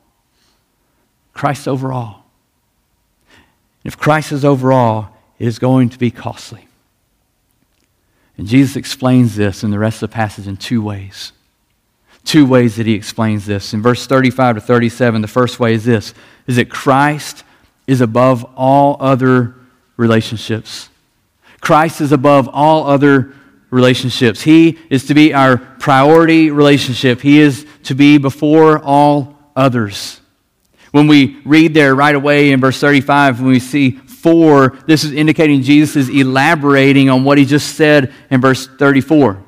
[1.33, 2.25] Christ overall.
[3.85, 6.69] If Christ is overall, it is going to be costly.
[8.39, 11.33] And Jesus explains this in the rest of the passage in two ways.
[12.25, 13.75] Two ways that he explains this.
[13.75, 16.15] In verse 35 to 37, the first way is this
[16.47, 17.45] is that Christ
[17.87, 19.55] is above all other
[19.97, 20.89] relationships.
[21.61, 23.35] Christ is above all other
[23.71, 24.43] relationships.
[24.43, 27.21] He is to be our priority relationship.
[27.21, 30.21] He is to be before all others.
[30.91, 35.13] When we read there right away in verse 35, when we see for, this is
[35.13, 39.43] indicating Jesus is elaborating on what he just said in verse 34.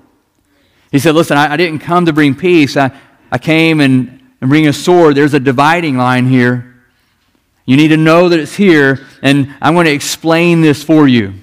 [0.90, 2.76] He said, Listen, I, I didn't come to bring peace.
[2.76, 2.90] I,
[3.30, 5.14] I came and, and bring a sword.
[5.14, 6.74] There's a dividing line here.
[7.66, 11.34] You need to know that it's here, and I'm going to explain this for you.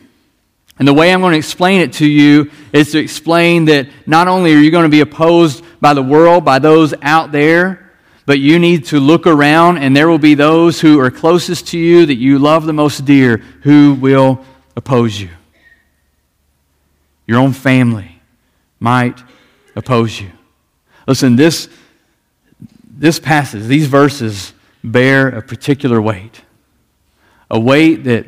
[0.78, 4.28] And the way I'm going to explain it to you is to explain that not
[4.28, 7.91] only are you going to be opposed by the world, by those out there,
[8.26, 11.78] but you need to look around, and there will be those who are closest to
[11.78, 14.44] you that you love the most dear who will
[14.76, 15.30] oppose you.
[17.28, 18.22] Your own family
[18.80, 19.22] might
[19.76, 20.32] oppose you.
[21.08, 21.70] Listen, this,
[22.86, 24.54] this passage, these verses
[24.84, 26.42] bear a particular weight.
[27.50, 28.28] A weight that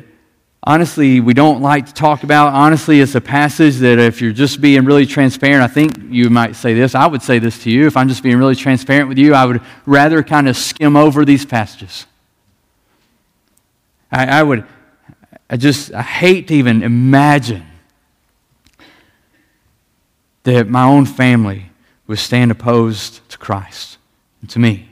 [0.64, 2.52] honestly we don't like to talk about.
[2.52, 6.56] Honestly, it's a passage that if you're just being really transparent, I think you might
[6.56, 6.94] say this.
[6.94, 7.86] I would say this to you.
[7.86, 11.24] If I'm just being really transparent with you, I would rather kind of skim over
[11.24, 12.06] these passages.
[14.10, 14.64] I, I would,
[15.50, 17.66] I just, I hate to even imagine
[20.44, 21.70] that my own family
[22.06, 23.98] would stand opposed to Christ
[24.40, 24.88] and to me.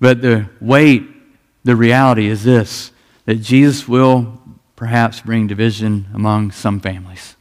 [0.00, 1.04] But the weight,
[1.62, 2.90] the reality is this
[3.26, 4.40] that Jesus will
[4.76, 7.36] perhaps bring division among some families.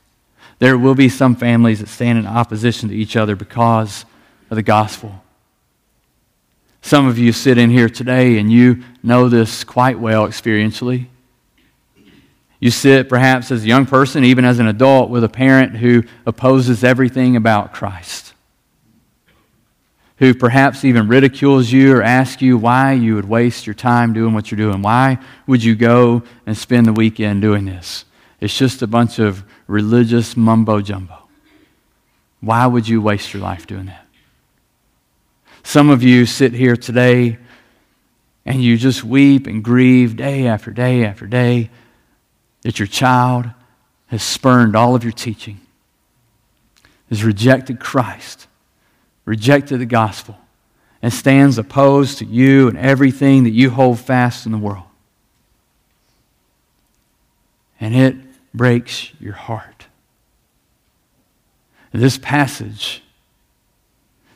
[0.59, 4.05] There will be some families that stand in opposition to each other because
[4.49, 5.23] of the gospel.
[6.81, 11.07] Some of you sit in here today and you know this quite well experientially.
[12.59, 16.03] You sit perhaps as a young person, even as an adult, with a parent who
[16.25, 18.32] opposes everything about Christ
[20.17, 24.33] who perhaps even ridicules you or asks you why you would waste your time doing
[24.33, 24.81] what you're doing.
[24.81, 28.05] Why would you go and spend the weekend doing this?
[28.39, 31.17] It's just a bunch of religious mumbo jumbo.
[32.41, 34.05] Why would you waste your life doing that?
[35.63, 37.37] Some of you sit here today
[38.45, 41.69] and you just weep and grieve day after day after day
[42.63, 43.49] that your child
[44.07, 45.61] has spurned all of your teaching,
[47.09, 48.47] has rejected Christ
[49.25, 50.37] rejected the gospel
[51.01, 54.85] and stands opposed to you and everything that you hold fast in the world.
[57.79, 58.15] And it
[58.53, 59.87] breaks your heart.
[61.91, 63.03] This passage,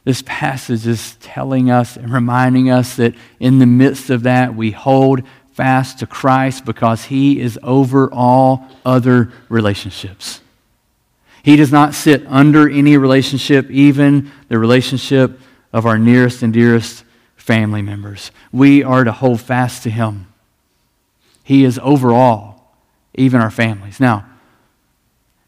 [0.04, 4.72] this passage is telling us and reminding us that in the midst of that, we
[4.72, 5.24] hold
[5.54, 10.42] fast to Christ because He is over all other relationships.
[11.48, 15.40] He does not sit under any relationship, even the relationship
[15.72, 17.06] of our nearest and dearest
[17.38, 18.32] family members.
[18.52, 20.28] We are to hold fast to Him.
[21.46, 22.78] He is over all,
[23.16, 24.02] even our families.
[24.02, 24.26] Now,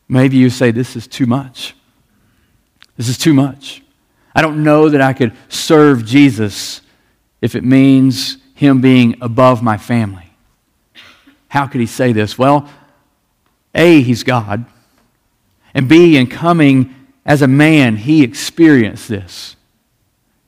[0.07, 1.75] maybe you say, This is too much.
[2.95, 3.83] This is too much.
[4.33, 6.79] I don't know that I could serve Jesus
[7.41, 10.31] if it means Him being above my family.
[11.49, 12.38] How could He say this?
[12.38, 12.69] Well,
[13.75, 14.65] A, He's God.
[15.79, 16.93] And B, in coming
[17.25, 19.55] as a man, he experienced this.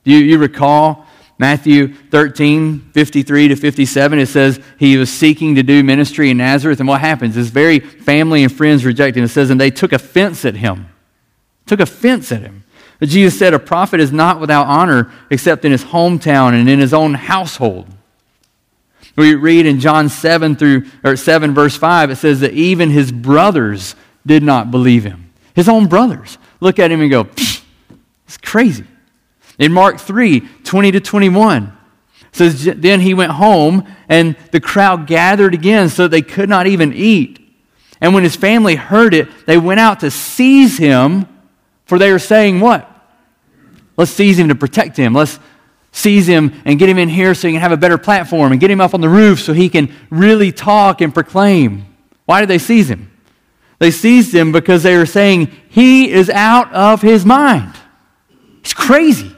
[0.04, 1.06] Do you, you recall
[1.38, 4.18] Matthew 13, 53 to 57?
[4.18, 6.80] It says he was seeking to do ministry in Nazareth.
[6.80, 7.34] And what happens?
[7.34, 9.24] His very family and friends reject him.
[9.24, 10.90] It says, and they took offense at him.
[11.64, 12.64] Took offense at him.
[13.00, 16.78] But Jesus said, A prophet is not without honor except in his hometown and in
[16.78, 17.86] his own household.
[19.16, 23.10] We read in John 7 through or 7 verse 5, it says that even his
[23.10, 25.32] brothers did not believe him.
[25.54, 27.28] His own brothers look at him and go,
[28.26, 28.86] it's crazy.
[29.58, 31.76] In Mark 3 20 to 21,
[32.32, 36.92] says, Then he went home, and the crowd gathered again so they could not even
[36.92, 37.38] eat.
[38.00, 41.26] And when his family heard it, they went out to seize him,
[41.84, 42.88] for they were saying, What?
[43.96, 45.12] Let's seize him to protect him.
[45.12, 45.38] Let's
[45.92, 48.60] seize him and get him in here so he can have a better platform and
[48.60, 51.84] get him up on the roof so he can really talk and proclaim.
[52.24, 53.11] Why did they seize him?
[53.78, 57.74] They seized him because they were saying, He is out of his mind.
[58.62, 59.34] He's crazy.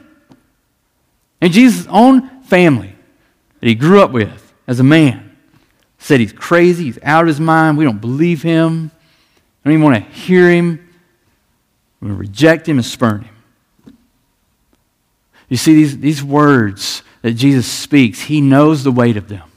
[1.41, 2.95] And Jesus' own family
[3.59, 5.35] that he grew up with as a man
[5.97, 8.91] said he's crazy, he's out of his mind, we don't believe him,
[9.65, 10.87] I don't even want to hear him.
[11.99, 13.95] We reject him and spurn him.
[15.49, 19.49] You see, these, these words that Jesus speaks, he knows the weight of them.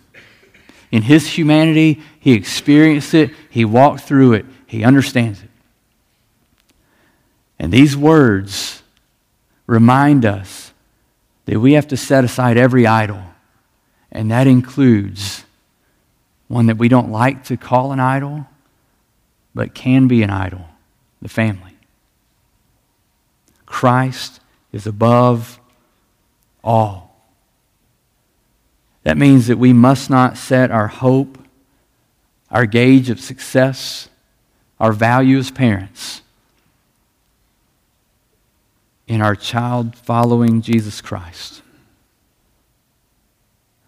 [0.90, 5.48] In his humanity, he experienced it, he walked through it, he understands it.
[7.58, 8.82] And these words
[9.66, 10.72] remind us
[11.46, 13.22] that we have to set aside every idol,
[14.12, 15.44] and that includes
[16.46, 18.46] one that we don't like to call an idol,
[19.54, 20.66] but can be an idol
[21.20, 21.76] the family.
[23.66, 25.58] Christ is above
[26.62, 27.16] all.
[29.02, 31.38] That means that we must not set our hope,
[32.50, 34.07] our gauge of success,
[34.80, 36.22] our value as parents
[39.06, 41.62] in our child following Jesus Christ.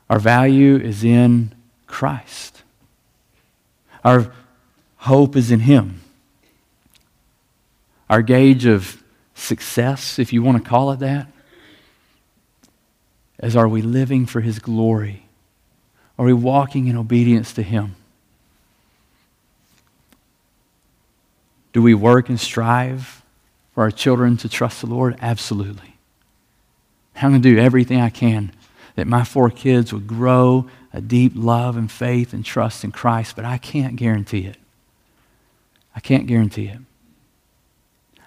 [0.08, 1.54] Our value is in
[1.86, 2.62] Christ.
[4.04, 4.32] Our
[4.96, 6.00] hope is in Him.
[8.08, 9.02] Our gauge of
[9.34, 11.28] success, if you want to call it that,
[13.42, 15.26] is are we living for His glory?
[16.18, 17.94] Are we walking in obedience to Him?
[21.72, 23.22] Do we work and strive
[23.72, 25.16] for our children to trust the Lord?
[25.20, 25.94] Absolutely.
[27.16, 28.52] I'm going to do everything I can
[28.96, 33.36] that my four kids would grow a deep love and faith and trust in Christ,
[33.36, 34.56] but I can't guarantee it.
[35.94, 36.78] I can't guarantee it.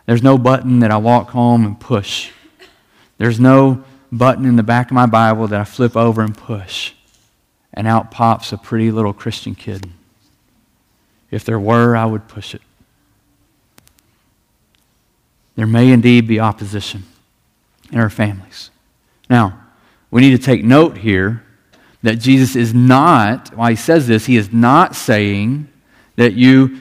[0.06, 2.32] There's no button that I walk home and push.
[3.18, 6.94] There's no button in the back of my Bible that I flip over and push,
[7.74, 9.90] and out pops a pretty little Christian kid.
[11.32, 12.62] If there were, I would push it.
[15.56, 17.04] There may indeed be opposition
[17.92, 18.72] in our families.
[19.30, 19.60] Now,
[20.12, 21.44] we need to take note here
[22.02, 25.68] that Jesus is not, while he says this, he is not saying
[26.16, 26.80] that you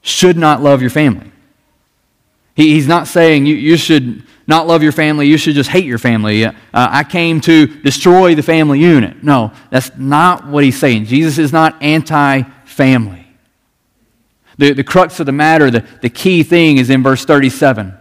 [0.00, 1.30] should not love your family.
[2.54, 5.84] He, he's not saying you, you should not love your family, you should just hate
[5.84, 6.44] your family.
[6.44, 9.22] Uh, I came to destroy the family unit.
[9.24, 11.06] No, that's not what he's saying.
[11.06, 13.23] Jesus is not anti family.
[14.56, 17.96] The, the crux of the matter, the, the key thing is in verse 37.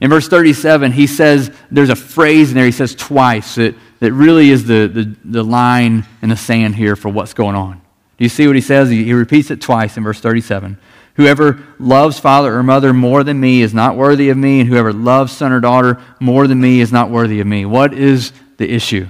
[0.00, 4.12] In verse 37, he says, there's a phrase in there, he says twice, that, that
[4.12, 7.80] really is the, the, the line in the sand here for what's going on.
[8.18, 8.90] Do you see what he says?
[8.90, 10.78] He, he repeats it twice in verse 37.
[11.14, 14.92] Whoever loves father or mother more than me is not worthy of me, and whoever
[14.92, 17.64] loves son or daughter more than me is not worthy of me.
[17.64, 19.08] What is the issue?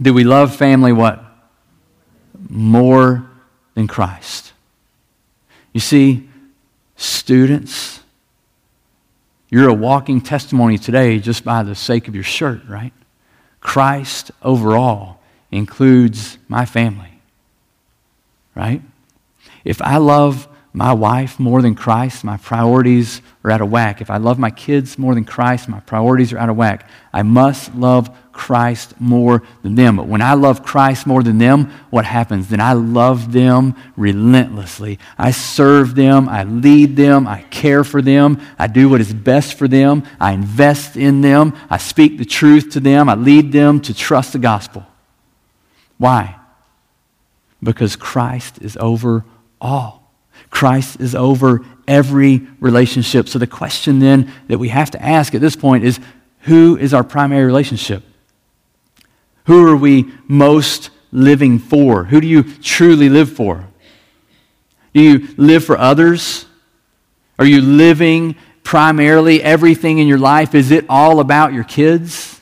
[0.00, 1.24] Do we love family what?
[2.48, 3.26] More
[3.74, 4.49] than Christ.
[5.72, 6.28] You see,
[6.96, 8.00] students,
[9.48, 12.92] you're a walking testimony today just by the sake of your shirt, right?
[13.60, 17.20] Christ overall includes my family,
[18.54, 18.82] right?
[19.64, 24.00] If I love my wife more than Christ, my priorities are out of whack.
[24.00, 26.88] If I love my kids more than Christ, my priorities are out of whack.
[27.12, 29.96] I must love Christ more than them.
[29.96, 32.48] But when I love Christ more than them, what happens?
[32.48, 34.98] Then I love them relentlessly.
[35.18, 39.58] I serve them, I lead them, I care for them, I do what is best
[39.58, 43.78] for them, I invest in them, I speak the truth to them, I lead them
[43.82, 44.86] to trust the gospel.
[45.98, 46.36] Why?
[47.62, 49.22] Because Christ is over
[49.60, 50.10] all.
[50.48, 53.28] Christ is over every relationship.
[53.28, 56.00] So the question then that we have to ask at this point is
[56.44, 58.02] who is our primary relationship?
[59.50, 62.04] Who are we most living for?
[62.04, 63.66] Who do you truly live for?
[64.94, 66.46] Do you live for others?
[67.36, 70.54] Are you living primarily everything in your life?
[70.54, 72.40] Is it all about your kids?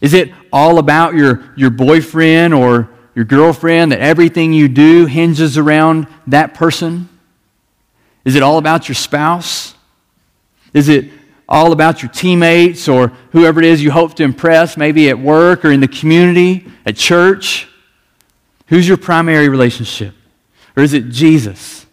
[0.00, 5.56] Is it all about your, your boyfriend or your girlfriend, that everything you do hinges
[5.56, 7.08] around that person?
[8.24, 9.76] Is it all about your spouse?
[10.74, 11.12] Is it
[11.50, 15.64] all about your teammates or whoever it is you hope to impress, maybe at work
[15.64, 17.68] or in the community, at church?
[18.68, 20.14] Who's your primary relationship?
[20.76, 21.86] Or is it Jesus,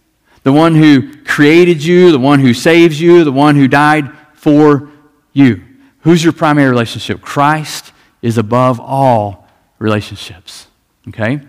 [0.44, 4.92] the one who created you, the one who saves you, the one who died for
[5.34, 5.64] you?
[6.02, 7.22] Who's your primary relationship?
[7.22, 7.92] Christ
[8.22, 9.48] is above all
[9.80, 10.68] relationships.
[11.08, 11.42] Okay?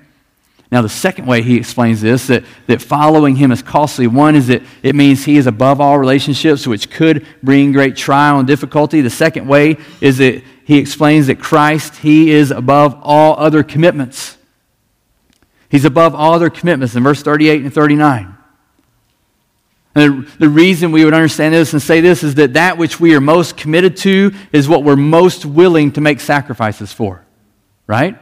[0.70, 4.48] Now, the second way he explains this, that, that following him is costly, one is
[4.48, 9.00] that it means he is above all relationships, which could bring great trial and difficulty.
[9.00, 14.36] The second way is that he explains that Christ, he is above all other commitments.
[15.70, 18.34] He's above all other commitments in verse 38 and 39.
[19.94, 23.00] And the, the reason we would understand this and say this is that that which
[23.00, 27.24] we are most committed to is what we're most willing to make sacrifices for,
[27.86, 28.18] right?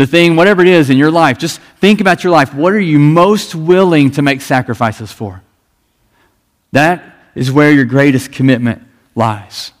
[0.00, 2.54] the thing, whatever it is in your life, just think about your life.
[2.54, 5.42] What are you most willing to make sacrifices for?
[6.72, 7.02] That
[7.34, 8.82] is where your greatest commitment
[9.14, 9.72] lies.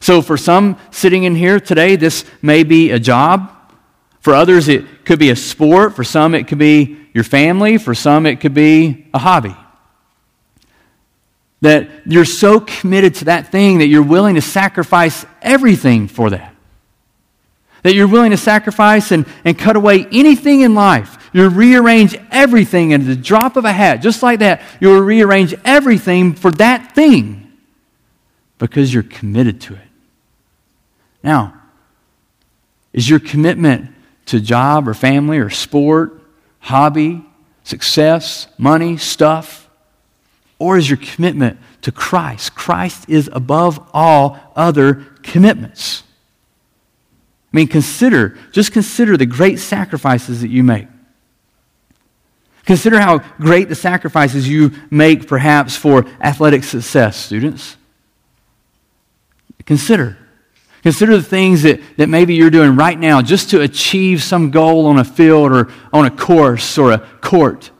[0.00, 3.52] So, for some sitting in here today, this may be a job.
[4.20, 5.94] For others, it could be a sport.
[5.94, 7.78] For some, it could be your family.
[7.78, 9.54] For some, it could be a hobby.
[11.60, 16.55] That you're so committed to that thing that you're willing to sacrifice everything for that.
[17.86, 21.30] That you're willing to sacrifice and, and cut away anything in life.
[21.32, 24.02] You'll rearrange everything in the drop of a hat.
[24.02, 27.52] Just like that, you'll rearrange everything for that thing
[28.58, 29.88] because you're committed to it.
[31.22, 31.54] Now,
[32.92, 33.92] is your commitment
[34.26, 36.20] to job or family or sport,
[36.58, 37.24] hobby,
[37.62, 39.70] success, money, stuff?
[40.58, 42.56] Or is your commitment to Christ?
[42.56, 46.02] Christ is above all other commitments.
[47.56, 50.88] I mean, consider, just consider the great sacrifices that you make.
[52.66, 57.78] Consider how great the sacrifices you make, perhaps, for athletic success, students.
[59.64, 60.18] Consider.
[60.82, 64.84] Consider the things that, that maybe you're doing right now just to achieve some goal
[64.84, 67.70] on a field or on a course or a court.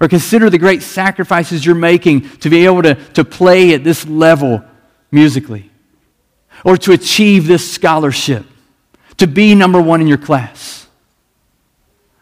[0.00, 4.04] Or consider the great sacrifices you're making to be able to, to play at this
[4.04, 4.64] level
[5.12, 5.70] musically.
[6.64, 8.44] Or to achieve this scholarship.
[9.18, 10.86] To be number one in your class.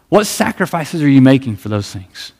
[0.08, 2.32] What sacrifices are you making for those things?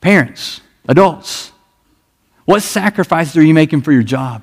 [0.00, 1.52] Parents, adults,
[2.44, 4.42] what sacrifices are you making for your job?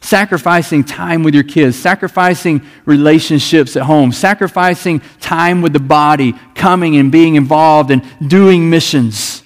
[0.00, 6.96] Sacrificing time with your kids, sacrificing relationships at home, sacrificing time with the body, coming
[6.96, 9.42] and being involved and doing missions,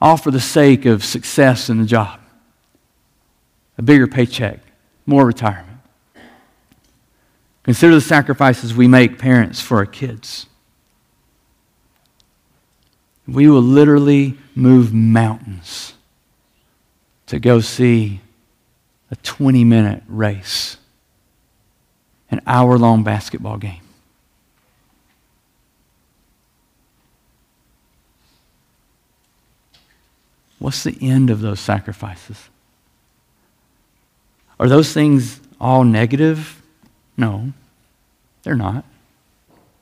[0.00, 2.21] all for the sake of success in the job.
[3.82, 4.60] A bigger paycheck,
[5.06, 5.80] more retirement.
[7.64, 10.46] Consider the sacrifices we make, parents, for our kids.
[13.26, 15.94] We will literally move mountains
[17.26, 18.20] to go see
[19.10, 20.76] a 20 minute race,
[22.30, 23.82] an hour long basketball game.
[30.60, 32.48] What's the end of those sacrifices?
[34.62, 36.62] Are those things all negative?
[37.16, 37.52] No,
[38.44, 38.84] they're not.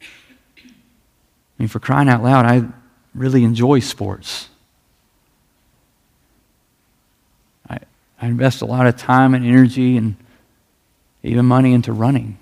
[0.00, 0.66] I
[1.58, 2.66] mean, for crying out loud, I
[3.14, 4.48] really enjoy sports.
[7.68, 7.78] I
[8.22, 10.16] invest a lot of time and energy and
[11.22, 12.38] even money into running.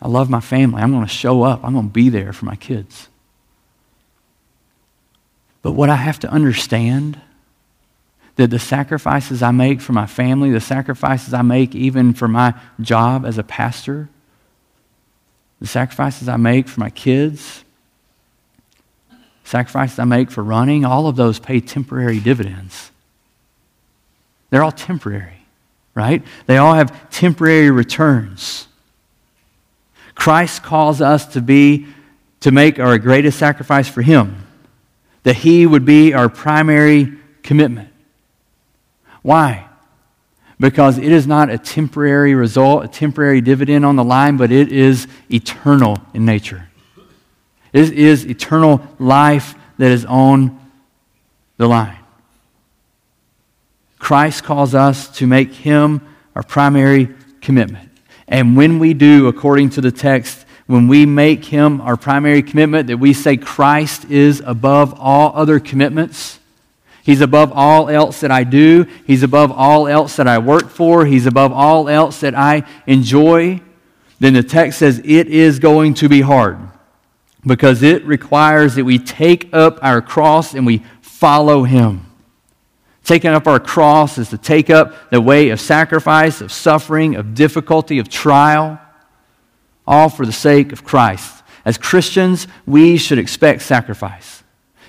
[0.00, 0.82] I love my family.
[0.82, 1.64] I'm going to show up.
[1.64, 3.08] I'm going to be there for my kids.
[5.62, 7.20] But what I have to understand
[8.36, 12.54] that the sacrifices I make for my family, the sacrifices I make even for my
[12.80, 14.08] job as a pastor,
[15.60, 17.64] the sacrifices I make for my kids,
[19.44, 22.90] sacrifices I make for running, all of those pay temporary dividends.
[24.50, 25.46] They're all temporary,
[25.94, 26.22] right?
[26.46, 28.68] They all have temporary returns.
[30.14, 31.86] Christ calls us to be
[32.40, 34.46] to make our greatest sacrifice for him,
[35.22, 37.12] that he would be our primary
[37.42, 37.88] commitment.
[39.26, 39.66] Why?
[40.60, 44.70] Because it is not a temporary result, a temporary dividend on the line, but it
[44.70, 46.68] is eternal in nature.
[47.72, 50.56] It is eternal life that is on
[51.56, 51.98] the line.
[53.98, 56.02] Christ calls us to make him
[56.36, 57.08] our primary
[57.40, 57.90] commitment.
[58.28, 62.86] And when we do, according to the text, when we make him our primary commitment,
[62.86, 66.38] that we say Christ is above all other commitments,
[67.06, 68.84] He's above all else that I do.
[69.06, 71.06] He's above all else that I work for.
[71.06, 73.60] He's above all else that I enjoy.
[74.18, 76.58] Then the text says it is going to be hard
[77.46, 82.04] because it requires that we take up our cross and we follow Him.
[83.04, 87.36] Taking up our cross is to take up the way of sacrifice, of suffering, of
[87.36, 88.80] difficulty, of trial,
[89.86, 91.44] all for the sake of Christ.
[91.64, 94.35] As Christians, we should expect sacrifice.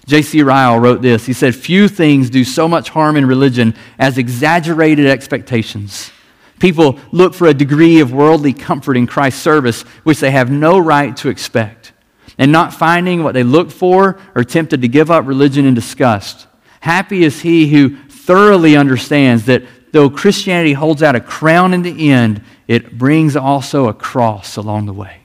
[0.07, 0.41] J.C.
[0.41, 1.25] Ryle wrote this.
[1.25, 6.11] He said, Few things do so much harm in religion as exaggerated expectations.
[6.59, 10.79] People look for a degree of worldly comfort in Christ's service, which they have no
[10.79, 11.91] right to expect.
[12.37, 16.47] And not finding what they look for, are tempted to give up religion in disgust.
[16.79, 22.11] Happy is he who thoroughly understands that though Christianity holds out a crown in the
[22.11, 25.17] end, it brings also a cross along the way.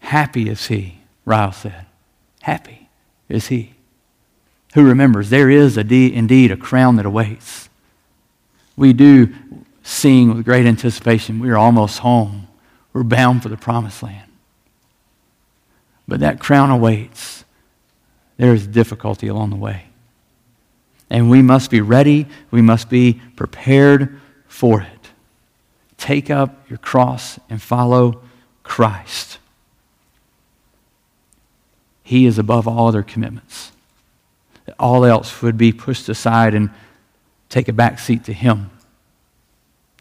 [0.00, 1.86] Happy is he, Ryle said.
[2.42, 2.88] Happy
[3.28, 3.74] is he
[4.74, 7.68] who remembers there is a de- indeed a crown that awaits.
[8.76, 9.32] We do
[9.82, 11.38] sing with great anticipation.
[11.38, 12.48] We are almost home.
[12.92, 14.30] We're bound for the promised land.
[16.06, 17.44] but that crown awaits.
[18.36, 19.86] There is difficulty along the way.
[21.08, 25.10] And we must be ready, we must be prepared for it.
[25.96, 28.20] Take up your cross and follow
[28.64, 29.38] Christ.
[32.04, 33.72] He is above all other commitments.
[34.66, 36.70] That All else would be pushed aside and
[37.48, 38.70] take a back seat to Him.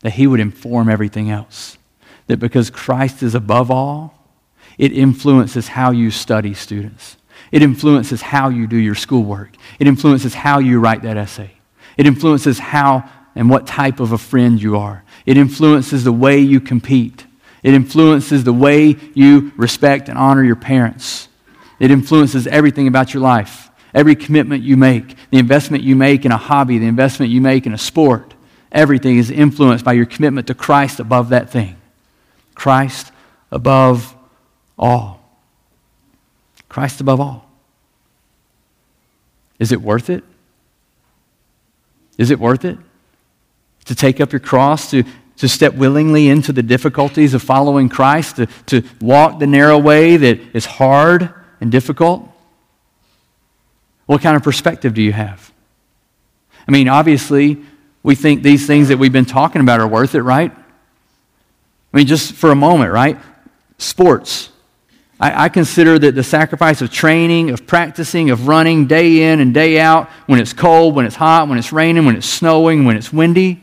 [0.01, 1.77] That He would inform everything else.
[2.27, 4.13] That because Christ is above all,
[4.77, 7.17] it influences how you study, students.
[7.51, 9.51] It influences how you do your schoolwork.
[9.79, 11.51] It influences how you write that essay.
[11.97, 15.03] It influences how and what type of a friend you are.
[15.25, 17.25] It influences the way you compete.
[17.61, 21.29] It influences the way you respect and honor your parents.
[21.83, 23.69] It influences everything about your life.
[23.93, 27.65] Every commitment you make, the investment you make in a hobby, the investment you make
[27.65, 28.35] in a sport,
[28.71, 31.75] everything is influenced by your commitment to Christ above that thing.
[32.55, 33.11] Christ
[33.51, 34.15] above
[34.79, 35.29] all.
[36.69, 37.51] Christ above all.
[39.59, 40.23] Is it worth it?
[42.17, 42.77] Is it worth it?
[43.87, 45.03] To take up your cross, to,
[45.35, 50.15] to step willingly into the difficulties of following Christ, to, to walk the narrow way
[50.15, 52.29] that is hard and difficult?
[54.05, 55.51] What kind of perspective do you have?
[56.67, 57.57] I mean, obviously,
[58.03, 60.51] we think these things that we've been talking about are worth it, right?
[60.51, 63.17] I mean, just for a moment, right?
[63.77, 64.49] Sports.
[65.21, 69.53] I, I, consider that the sacrifice of training, of practicing, of running day in and
[69.53, 72.97] day out, when it's cold, when it's hot, when it's raining, when it's snowing, when
[72.97, 73.61] it's windy,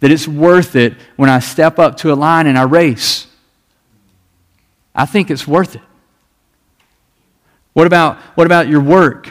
[0.00, 3.26] that it's worth it when I step up to a line and I race.
[4.94, 5.82] I think it's worth it.
[7.74, 9.30] What about, what about your work?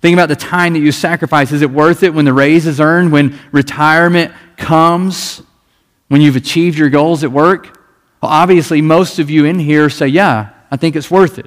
[0.00, 1.50] Think about the time that you sacrifice.
[1.50, 5.42] Is it worth it when the raise is earned, when retirement comes,
[6.08, 7.78] when you've achieved your goals at work?
[8.22, 11.46] Well, obviously, most of you in here say, yeah, I think it's worth it.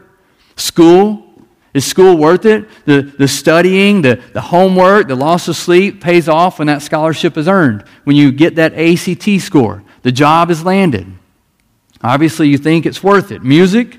[0.56, 1.28] School,
[1.74, 2.68] is school worth it?
[2.86, 7.38] The, the studying, the, the homework, the loss of sleep pays off when that scholarship
[7.38, 9.84] is earned, when you get that ACT score.
[10.02, 11.08] The job is landed.
[12.02, 13.44] Obviously, you think it's worth it.
[13.44, 13.98] Music,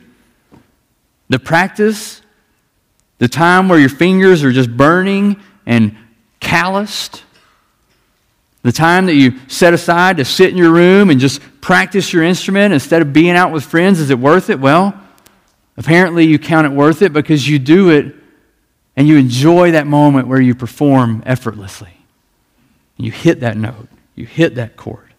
[1.29, 2.22] the practice,
[3.23, 5.97] the time where your fingers are just burning and
[6.41, 7.23] calloused,
[8.63, 12.25] the time that you set aside to sit in your room and just practice your
[12.25, 14.59] instrument instead of being out with friends, is it worth it?
[14.59, 14.99] Well,
[15.77, 18.15] Apparently, you count it worth it because you do it
[18.95, 21.97] and you enjoy that moment where you perform effortlessly.
[22.99, 25.15] You hit that note, you hit that chord.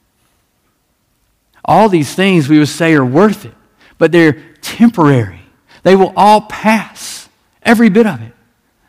[1.65, 3.53] All these things we would say are worth it,
[3.97, 5.41] but they're temporary.
[5.81, 7.12] They will all pass,
[7.65, 8.33] every bit of it.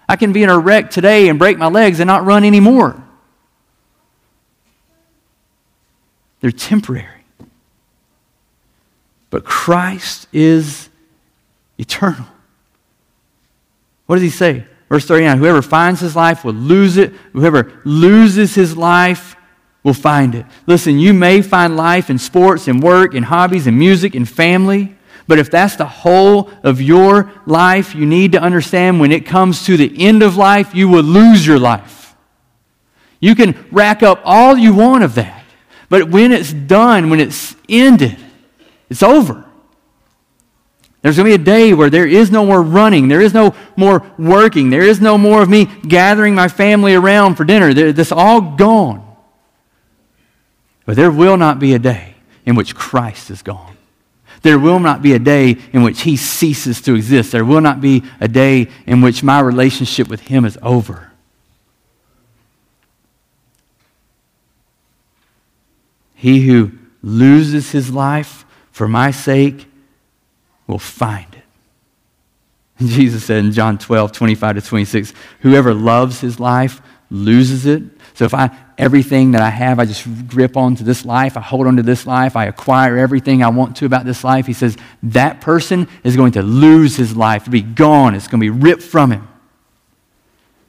[0.09, 3.03] I can be in a wreck today and break my legs and not run anymore.
[6.41, 7.09] They're temporary.
[9.31, 10.91] But Christ is
[11.79, 12.27] eternal.
[14.07, 14.67] What does he say?
[14.89, 17.13] Verse 39 Whoever finds his life will lose it.
[17.33, 19.37] Whoever loses his life
[19.83, 20.47] will find it.
[20.67, 24.94] Listen, you may find life in sports and work and hobbies and music and family,
[25.27, 29.65] but if that's the whole of your life, you need to understand when it comes
[29.67, 32.15] to the end of life, you will lose your life.
[33.21, 35.45] You can rack up all you want of that,
[35.89, 38.19] but when it's done, when it's ended,
[38.91, 39.45] it's over.
[41.05, 43.09] There's going to be a day where there is no more running.
[43.09, 44.71] There is no more working.
[44.71, 47.75] There is no more of me gathering my family around for dinner.
[47.75, 49.07] This all gone.
[50.87, 52.15] But there will not be a day
[52.47, 53.74] in which Christ is gone.
[54.45, 57.33] There will not be a day in which he ceases to exist.
[57.33, 61.11] There will not be a day in which my relationship with him is over.
[66.15, 66.73] He who
[67.03, 69.67] loses his life for my sake
[70.67, 72.85] will find it.
[72.87, 77.83] Jesus said in John 12, 25 to 26, whoever loves his life loses it.
[78.15, 81.67] So if I everything that I have, I just grip onto this life, I hold
[81.67, 85.41] onto this life, I acquire everything I want to about this life, he says that
[85.41, 89.11] person is going to lose his life, be gone, it's going to be ripped from
[89.11, 89.29] him.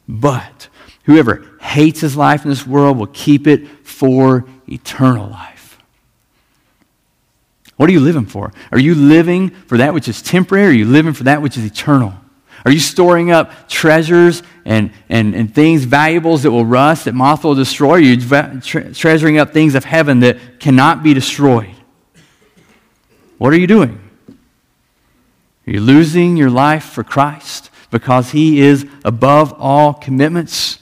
[0.08, 0.70] But
[1.04, 5.80] whoever hates his life in this world will keep it for eternal life.
[7.78, 8.54] What are you living for?
[8.72, 10.68] Are you living for that which is temporary?
[10.68, 12.14] Or are you living for that which is eternal?
[12.66, 17.44] Are you storing up treasures and, and, and things, valuables that will rust, that moth
[17.44, 17.92] will destroy?
[17.92, 18.18] Are you
[18.62, 21.76] tre- treasuring up things of heaven that cannot be destroyed?
[23.38, 24.00] What are you doing?
[25.68, 30.80] Are you losing your life for Christ because He is above all commitments?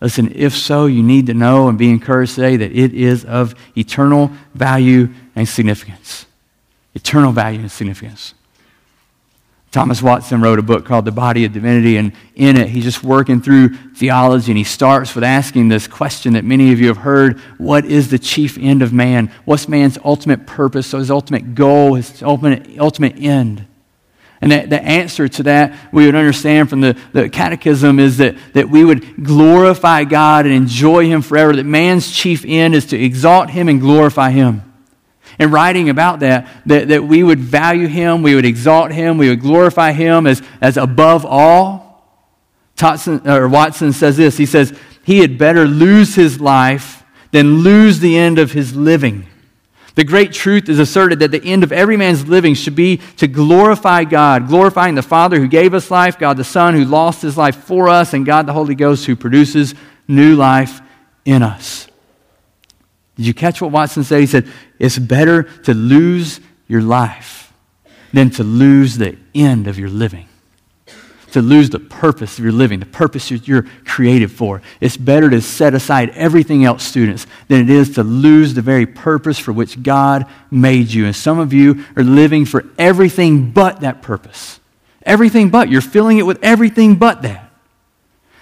[0.00, 3.54] Listen, if so, you need to know and be encouraged today that it is of
[3.76, 6.24] eternal value and significance
[6.94, 8.34] eternal value and significance.
[9.70, 13.04] Thomas Watson wrote a book called The Body of Divinity, and in it, he's just
[13.04, 16.98] working through theology, and he starts with asking this question that many of you have
[16.98, 19.30] heard What is the chief end of man?
[19.44, 23.66] What's man's ultimate purpose, so his ultimate goal, his ultimate, ultimate end?
[24.40, 28.36] And that, the answer to that we would understand from the, the catechism is that,
[28.54, 32.96] that we would glorify God and enjoy Him forever, that man's chief end is to
[32.96, 34.67] exalt Him and glorify Him
[35.38, 39.28] and writing about that, that, that we would value him, we would exalt him, we
[39.28, 41.88] would glorify him as, as above all.
[42.76, 48.00] Totson, or Watson says this He says, He had better lose his life than lose
[48.00, 49.26] the end of his living.
[49.94, 53.26] The great truth is asserted that the end of every man's living should be to
[53.26, 57.36] glorify God, glorifying the Father who gave us life, God the Son who lost his
[57.36, 59.74] life for us, and God the Holy Ghost who produces
[60.06, 60.80] new life
[61.24, 61.88] in us.
[63.18, 64.20] Did you catch what Watson said?
[64.20, 64.46] He said,
[64.78, 66.38] It's better to lose
[66.68, 67.52] your life
[68.12, 70.28] than to lose the end of your living,
[71.32, 74.62] to lose the purpose of your living, the purpose you're created for.
[74.80, 78.86] It's better to set aside everything else, students, than it is to lose the very
[78.86, 81.04] purpose for which God made you.
[81.04, 84.60] And some of you are living for everything but that purpose.
[85.02, 85.68] Everything but.
[85.68, 87.47] You're filling it with everything but that.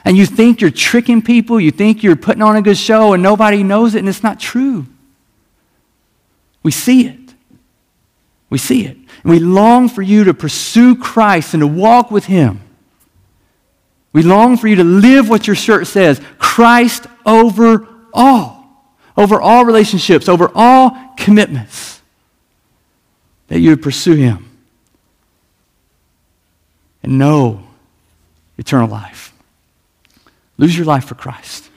[0.07, 3.25] And you think you're tricking people, you think you're putting on a good show, and
[3.25, 4.87] nobody knows it, and it's not true.
[6.63, 7.35] We see it.
[8.49, 8.97] We see it.
[8.97, 12.61] And we long for you to pursue Christ and to walk with Him.
[14.13, 18.65] We long for you to live what your shirt says Christ over all,
[19.17, 22.01] over all relationships, over all commitments.
[23.49, 24.49] That you would pursue Him
[27.03, 27.67] and know
[28.57, 29.33] eternal life.
[30.59, 31.71] Lose your life for Christ.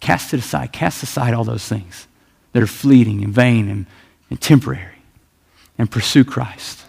[0.00, 0.72] Cast it aside.
[0.72, 2.06] Cast aside all those things
[2.52, 3.86] that are fleeting and vain and,
[4.30, 4.88] and temporary.
[5.78, 6.84] And pursue Christ.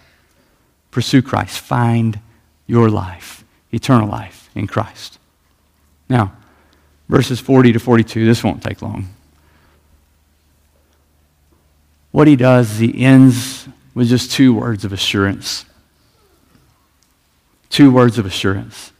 [0.90, 1.58] Pursue Christ.
[1.58, 2.20] Find
[2.66, 5.18] your life, eternal life in Christ.
[6.08, 6.32] Now,
[7.08, 9.08] verses 40 to 42, this won't take long.
[12.10, 15.64] What he does is he ends with just two words of assurance.
[17.70, 18.92] Two words of assurance.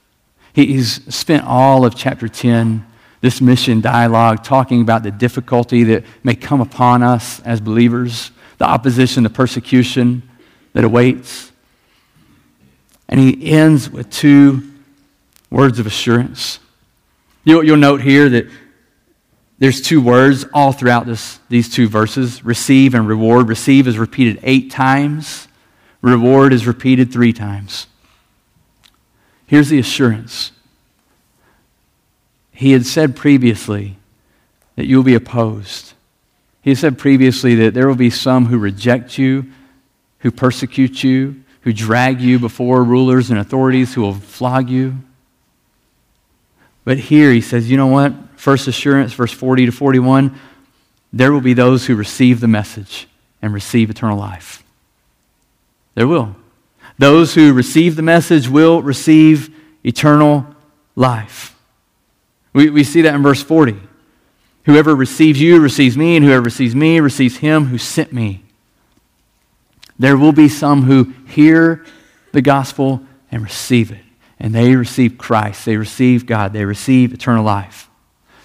[0.54, 2.86] He's spent all of chapter 10,
[3.20, 8.64] this mission dialogue, talking about the difficulty that may come upon us as believers, the
[8.64, 10.22] opposition, the persecution
[10.72, 11.50] that awaits.
[13.08, 14.62] And he ends with two
[15.50, 16.60] words of assurance.
[17.42, 18.46] You'll, you'll note here that
[19.58, 23.48] there's two words all throughout this, these two verses receive and reward.
[23.48, 25.48] Receive is repeated eight times,
[26.00, 27.88] reward is repeated three times.
[29.46, 30.52] Here's the assurance.
[32.52, 33.96] He had said previously
[34.76, 35.92] that you will be opposed.
[36.62, 39.46] He said previously that there will be some who reject you,
[40.20, 44.96] who persecute you, who drag you before rulers and authorities, who will flog you.
[46.84, 48.12] But here he says, you know what?
[48.36, 50.38] First assurance, verse 40 to 41
[51.14, 53.06] there will be those who receive the message
[53.40, 54.64] and receive eternal life.
[55.94, 56.34] There will.
[56.98, 60.46] Those who receive the message will receive eternal
[60.94, 61.56] life.
[62.52, 63.76] We, we see that in verse 40.
[64.64, 68.44] Whoever receives you receives me, and whoever receives me receives him who sent me.
[69.98, 71.84] There will be some who hear
[72.32, 74.00] the gospel and receive it.
[74.38, 75.64] And they receive Christ.
[75.64, 76.52] They receive God.
[76.52, 77.88] They receive eternal life.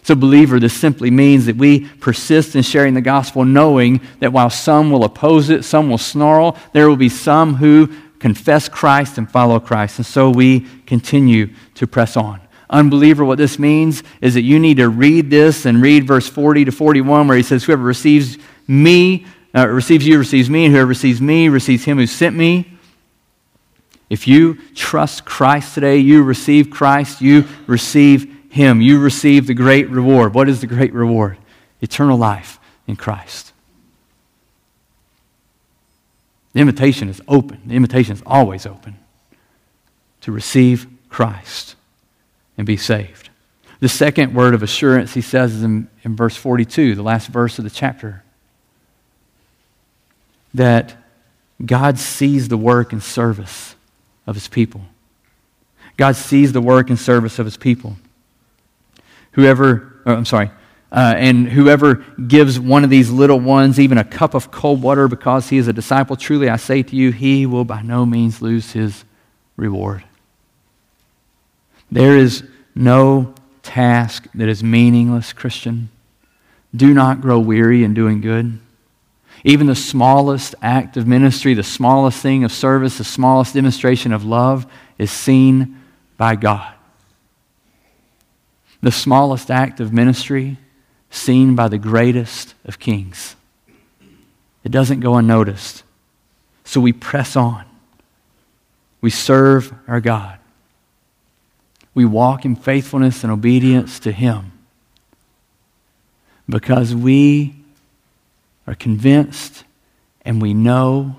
[0.04, 4.50] So, believer, this simply means that we persist in sharing the gospel, knowing that while
[4.50, 7.90] some will oppose it, some will snarl, there will be some who
[8.20, 9.98] confess Christ and follow Christ.
[9.98, 12.42] And so we continue to press on.
[12.70, 16.66] Unbeliever, what this means is that you need to read this and read verse 40
[16.66, 20.88] to 41, where he says, Whoever receives me, uh, receives you, receives me, and whoever
[20.88, 22.78] receives me, receives him who sent me.
[24.10, 29.90] If you trust Christ today, you receive Christ, you receive him, you receive the great
[29.90, 30.34] reward.
[30.34, 31.38] What is the great reward?
[31.82, 33.49] Eternal life in Christ.
[36.54, 37.62] The invitation is open.
[37.66, 38.98] The invitation is always open
[40.22, 41.76] to receive Christ
[42.58, 43.30] and be saved.
[43.80, 47.58] The second word of assurance he says is in, in verse 42, the last verse
[47.58, 48.24] of the chapter,
[50.54, 50.96] that
[51.66, 53.76] God sees the work and service
[54.28, 54.82] of his people.
[55.98, 57.98] God sees the work and service of his people.
[59.34, 60.50] Whoever, oh, I'm sorry,
[60.92, 61.96] uh, and whoever
[62.28, 65.68] gives one of these little ones even a cup of cold water because he is
[65.68, 69.06] a disciple, truly I say to you, he will by no means lose his
[69.56, 70.04] reward.
[71.92, 75.90] There is no task that is meaningless, Christian.
[76.76, 78.60] Do not grow weary in doing good.
[79.44, 84.26] Even the smallest act of ministry, the smallest thing of service, the smallest demonstration of
[84.26, 84.66] love
[84.98, 85.82] is seen
[86.18, 86.74] by God.
[88.82, 90.58] The smallest act of ministry
[91.10, 93.36] seen by the greatest of kings.
[94.64, 95.84] It doesn't go unnoticed.
[96.64, 97.66] So we press on.
[99.02, 100.38] We serve our God.
[101.94, 104.52] We walk in faithfulness and obedience to Him
[106.48, 107.56] because we
[108.68, 109.64] are convinced
[110.24, 111.16] and we know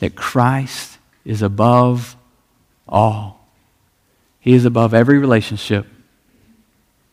[0.00, 2.16] that Christ is above
[2.88, 3.46] all.
[4.40, 5.86] He is above every relationship,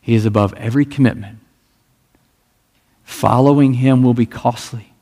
[0.00, 1.40] He is above every commitment.
[3.04, 4.92] Following Him will be costly,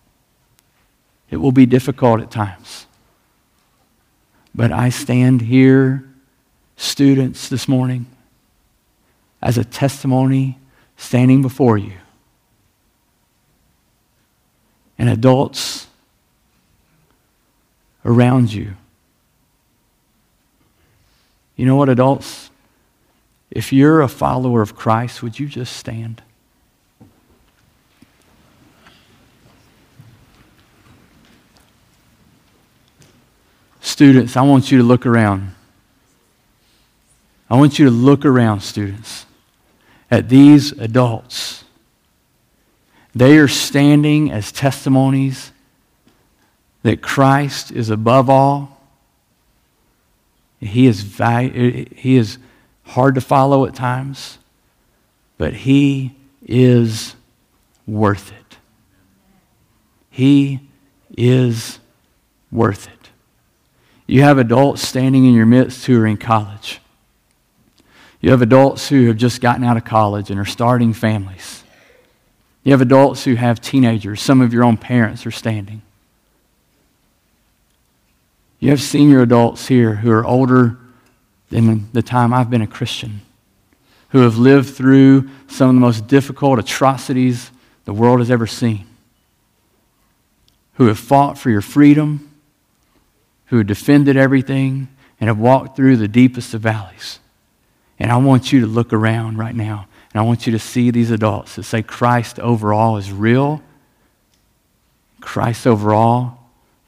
[1.30, 2.86] it will be difficult at times.
[4.54, 6.04] But I stand here,
[6.76, 8.06] students, this morning,
[9.40, 10.58] as a testimony
[10.96, 11.94] standing before you
[14.98, 15.88] and adults
[18.04, 18.74] around you.
[21.56, 22.50] You know what, adults?
[23.50, 26.22] If you're a follower of Christ, would you just stand?
[33.82, 35.54] Students, I want you to look around.
[37.50, 39.26] I want you to look around, students,
[40.10, 41.62] at these adults
[43.14, 45.52] they are standing as testimonies
[46.82, 48.80] that Christ is above all.
[50.60, 52.38] He is, he is
[52.84, 54.38] hard to follow at times,
[55.36, 56.14] but He
[56.46, 57.14] is
[57.86, 58.56] worth it.
[60.08, 60.60] He
[61.16, 61.78] is
[62.50, 63.01] worth it.
[64.12, 66.82] You have adults standing in your midst who are in college.
[68.20, 71.64] You have adults who have just gotten out of college and are starting families.
[72.62, 74.20] You have adults who have teenagers.
[74.20, 75.80] Some of your own parents are standing.
[78.60, 80.76] You have senior adults here who are older
[81.48, 83.22] than the time I've been a Christian,
[84.10, 87.50] who have lived through some of the most difficult atrocities
[87.86, 88.84] the world has ever seen,
[90.74, 92.28] who have fought for your freedom,
[93.52, 94.88] who have defended everything,
[95.20, 97.18] and have walked through the deepest of valleys.
[97.98, 100.90] And I want you to look around right now and I want you to see
[100.90, 103.62] these adults that say Christ overall is real.
[105.20, 106.38] Christ overall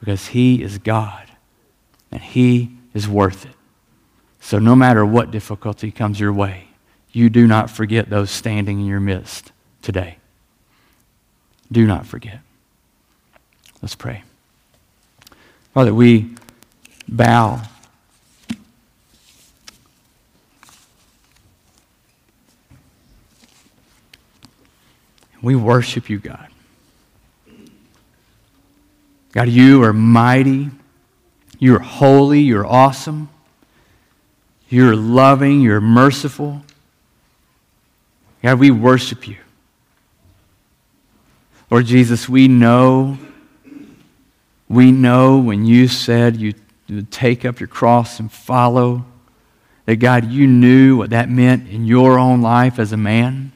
[0.00, 1.28] because he is God
[2.10, 3.54] and he is worth it.
[4.40, 6.68] So no matter what difficulty comes your way,
[7.12, 9.52] you do not forget those standing in your midst
[9.82, 10.16] today.
[11.70, 12.40] Do not forget.
[13.82, 14.22] Let's pray.
[15.74, 16.34] Father, we
[17.08, 17.60] bow
[25.44, 26.48] We worship you, God.
[29.32, 30.70] God, you are mighty.
[31.58, 32.40] You are holy.
[32.40, 33.28] You're awesome.
[34.70, 35.60] You're loving.
[35.60, 36.62] You're merciful.
[38.42, 39.36] God, we worship you.
[41.70, 43.18] Lord Jesus, we know,
[44.66, 46.54] we know when you said you
[46.88, 49.04] would take up your cross and follow,
[49.86, 53.52] that God, you knew what that meant in your own life as a man.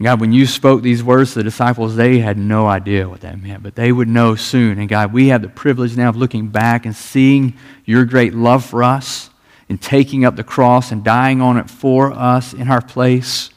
[0.00, 3.42] God, when you spoke these words to the disciples, they had no idea what that
[3.42, 4.78] meant, but they would know soon.
[4.78, 7.54] And God, we have the privilege now of looking back and seeing
[7.84, 9.30] your great love for us
[9.68, 13.50] and taking up the cross and dying on it for us in our place.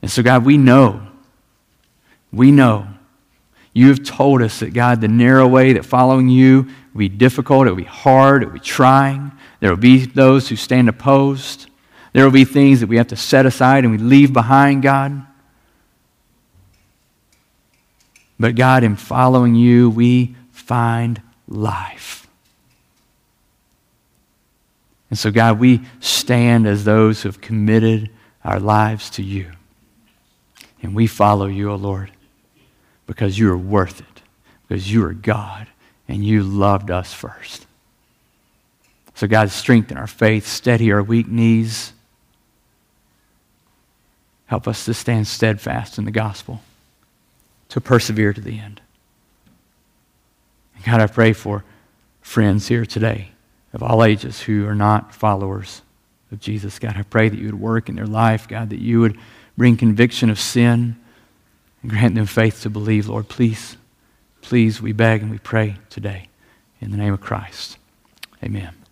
[0.00, 1.04] And so, God, we know,
[2.32, 2.86] we know
[3.74, 7.66] you have told us that, God, the narrow way that following you will be difficult,
[7.66, 9.32] it will be hard, it will be trying.
[9.58, 11.68] There will be those who stand opposed.
[12.12, 15.26] There will be things that we have to set aside and we leave behind, God.
[18.38, 22.28] But God, in following you, we find life.
[25.10, 28.10] And so, God, we stand as those who have committed
[28.44, 29.50] our lives to you.
[30.82, 32.12] And we follow you, O oh Lord,
[33.06, 34.22] because you are worth it,
[34.66, 35.66] because you are God
[36.08, 37.66] and you loved us first.
[39.14, 41.92] So, God, strengthen our faith, steady our weak knees.
[44.46, 46.62] Help us to stand steadfast in the gospel,
[47.68, 48.80] to persevere to the end.
[50.74, 51.64] And God, I pray for
[52.22, 53.28] friends here today
[53.72, 55.82] of all ages who are not followers
[56.32, 56.78] of Jesus.
[56.78, 59.18] God, I pray that you would work in their life, God, that you would
[59.56, 60.96] bring conviction of sin
[61.88, 63.08] grant them faith to believe.
[63.08, 63.76] Lord, please,
[64.40, 66.28] please, we beg and we pray today
[66.80, 67.78] in the name of Christ.
[68.42, 68.83] Amen.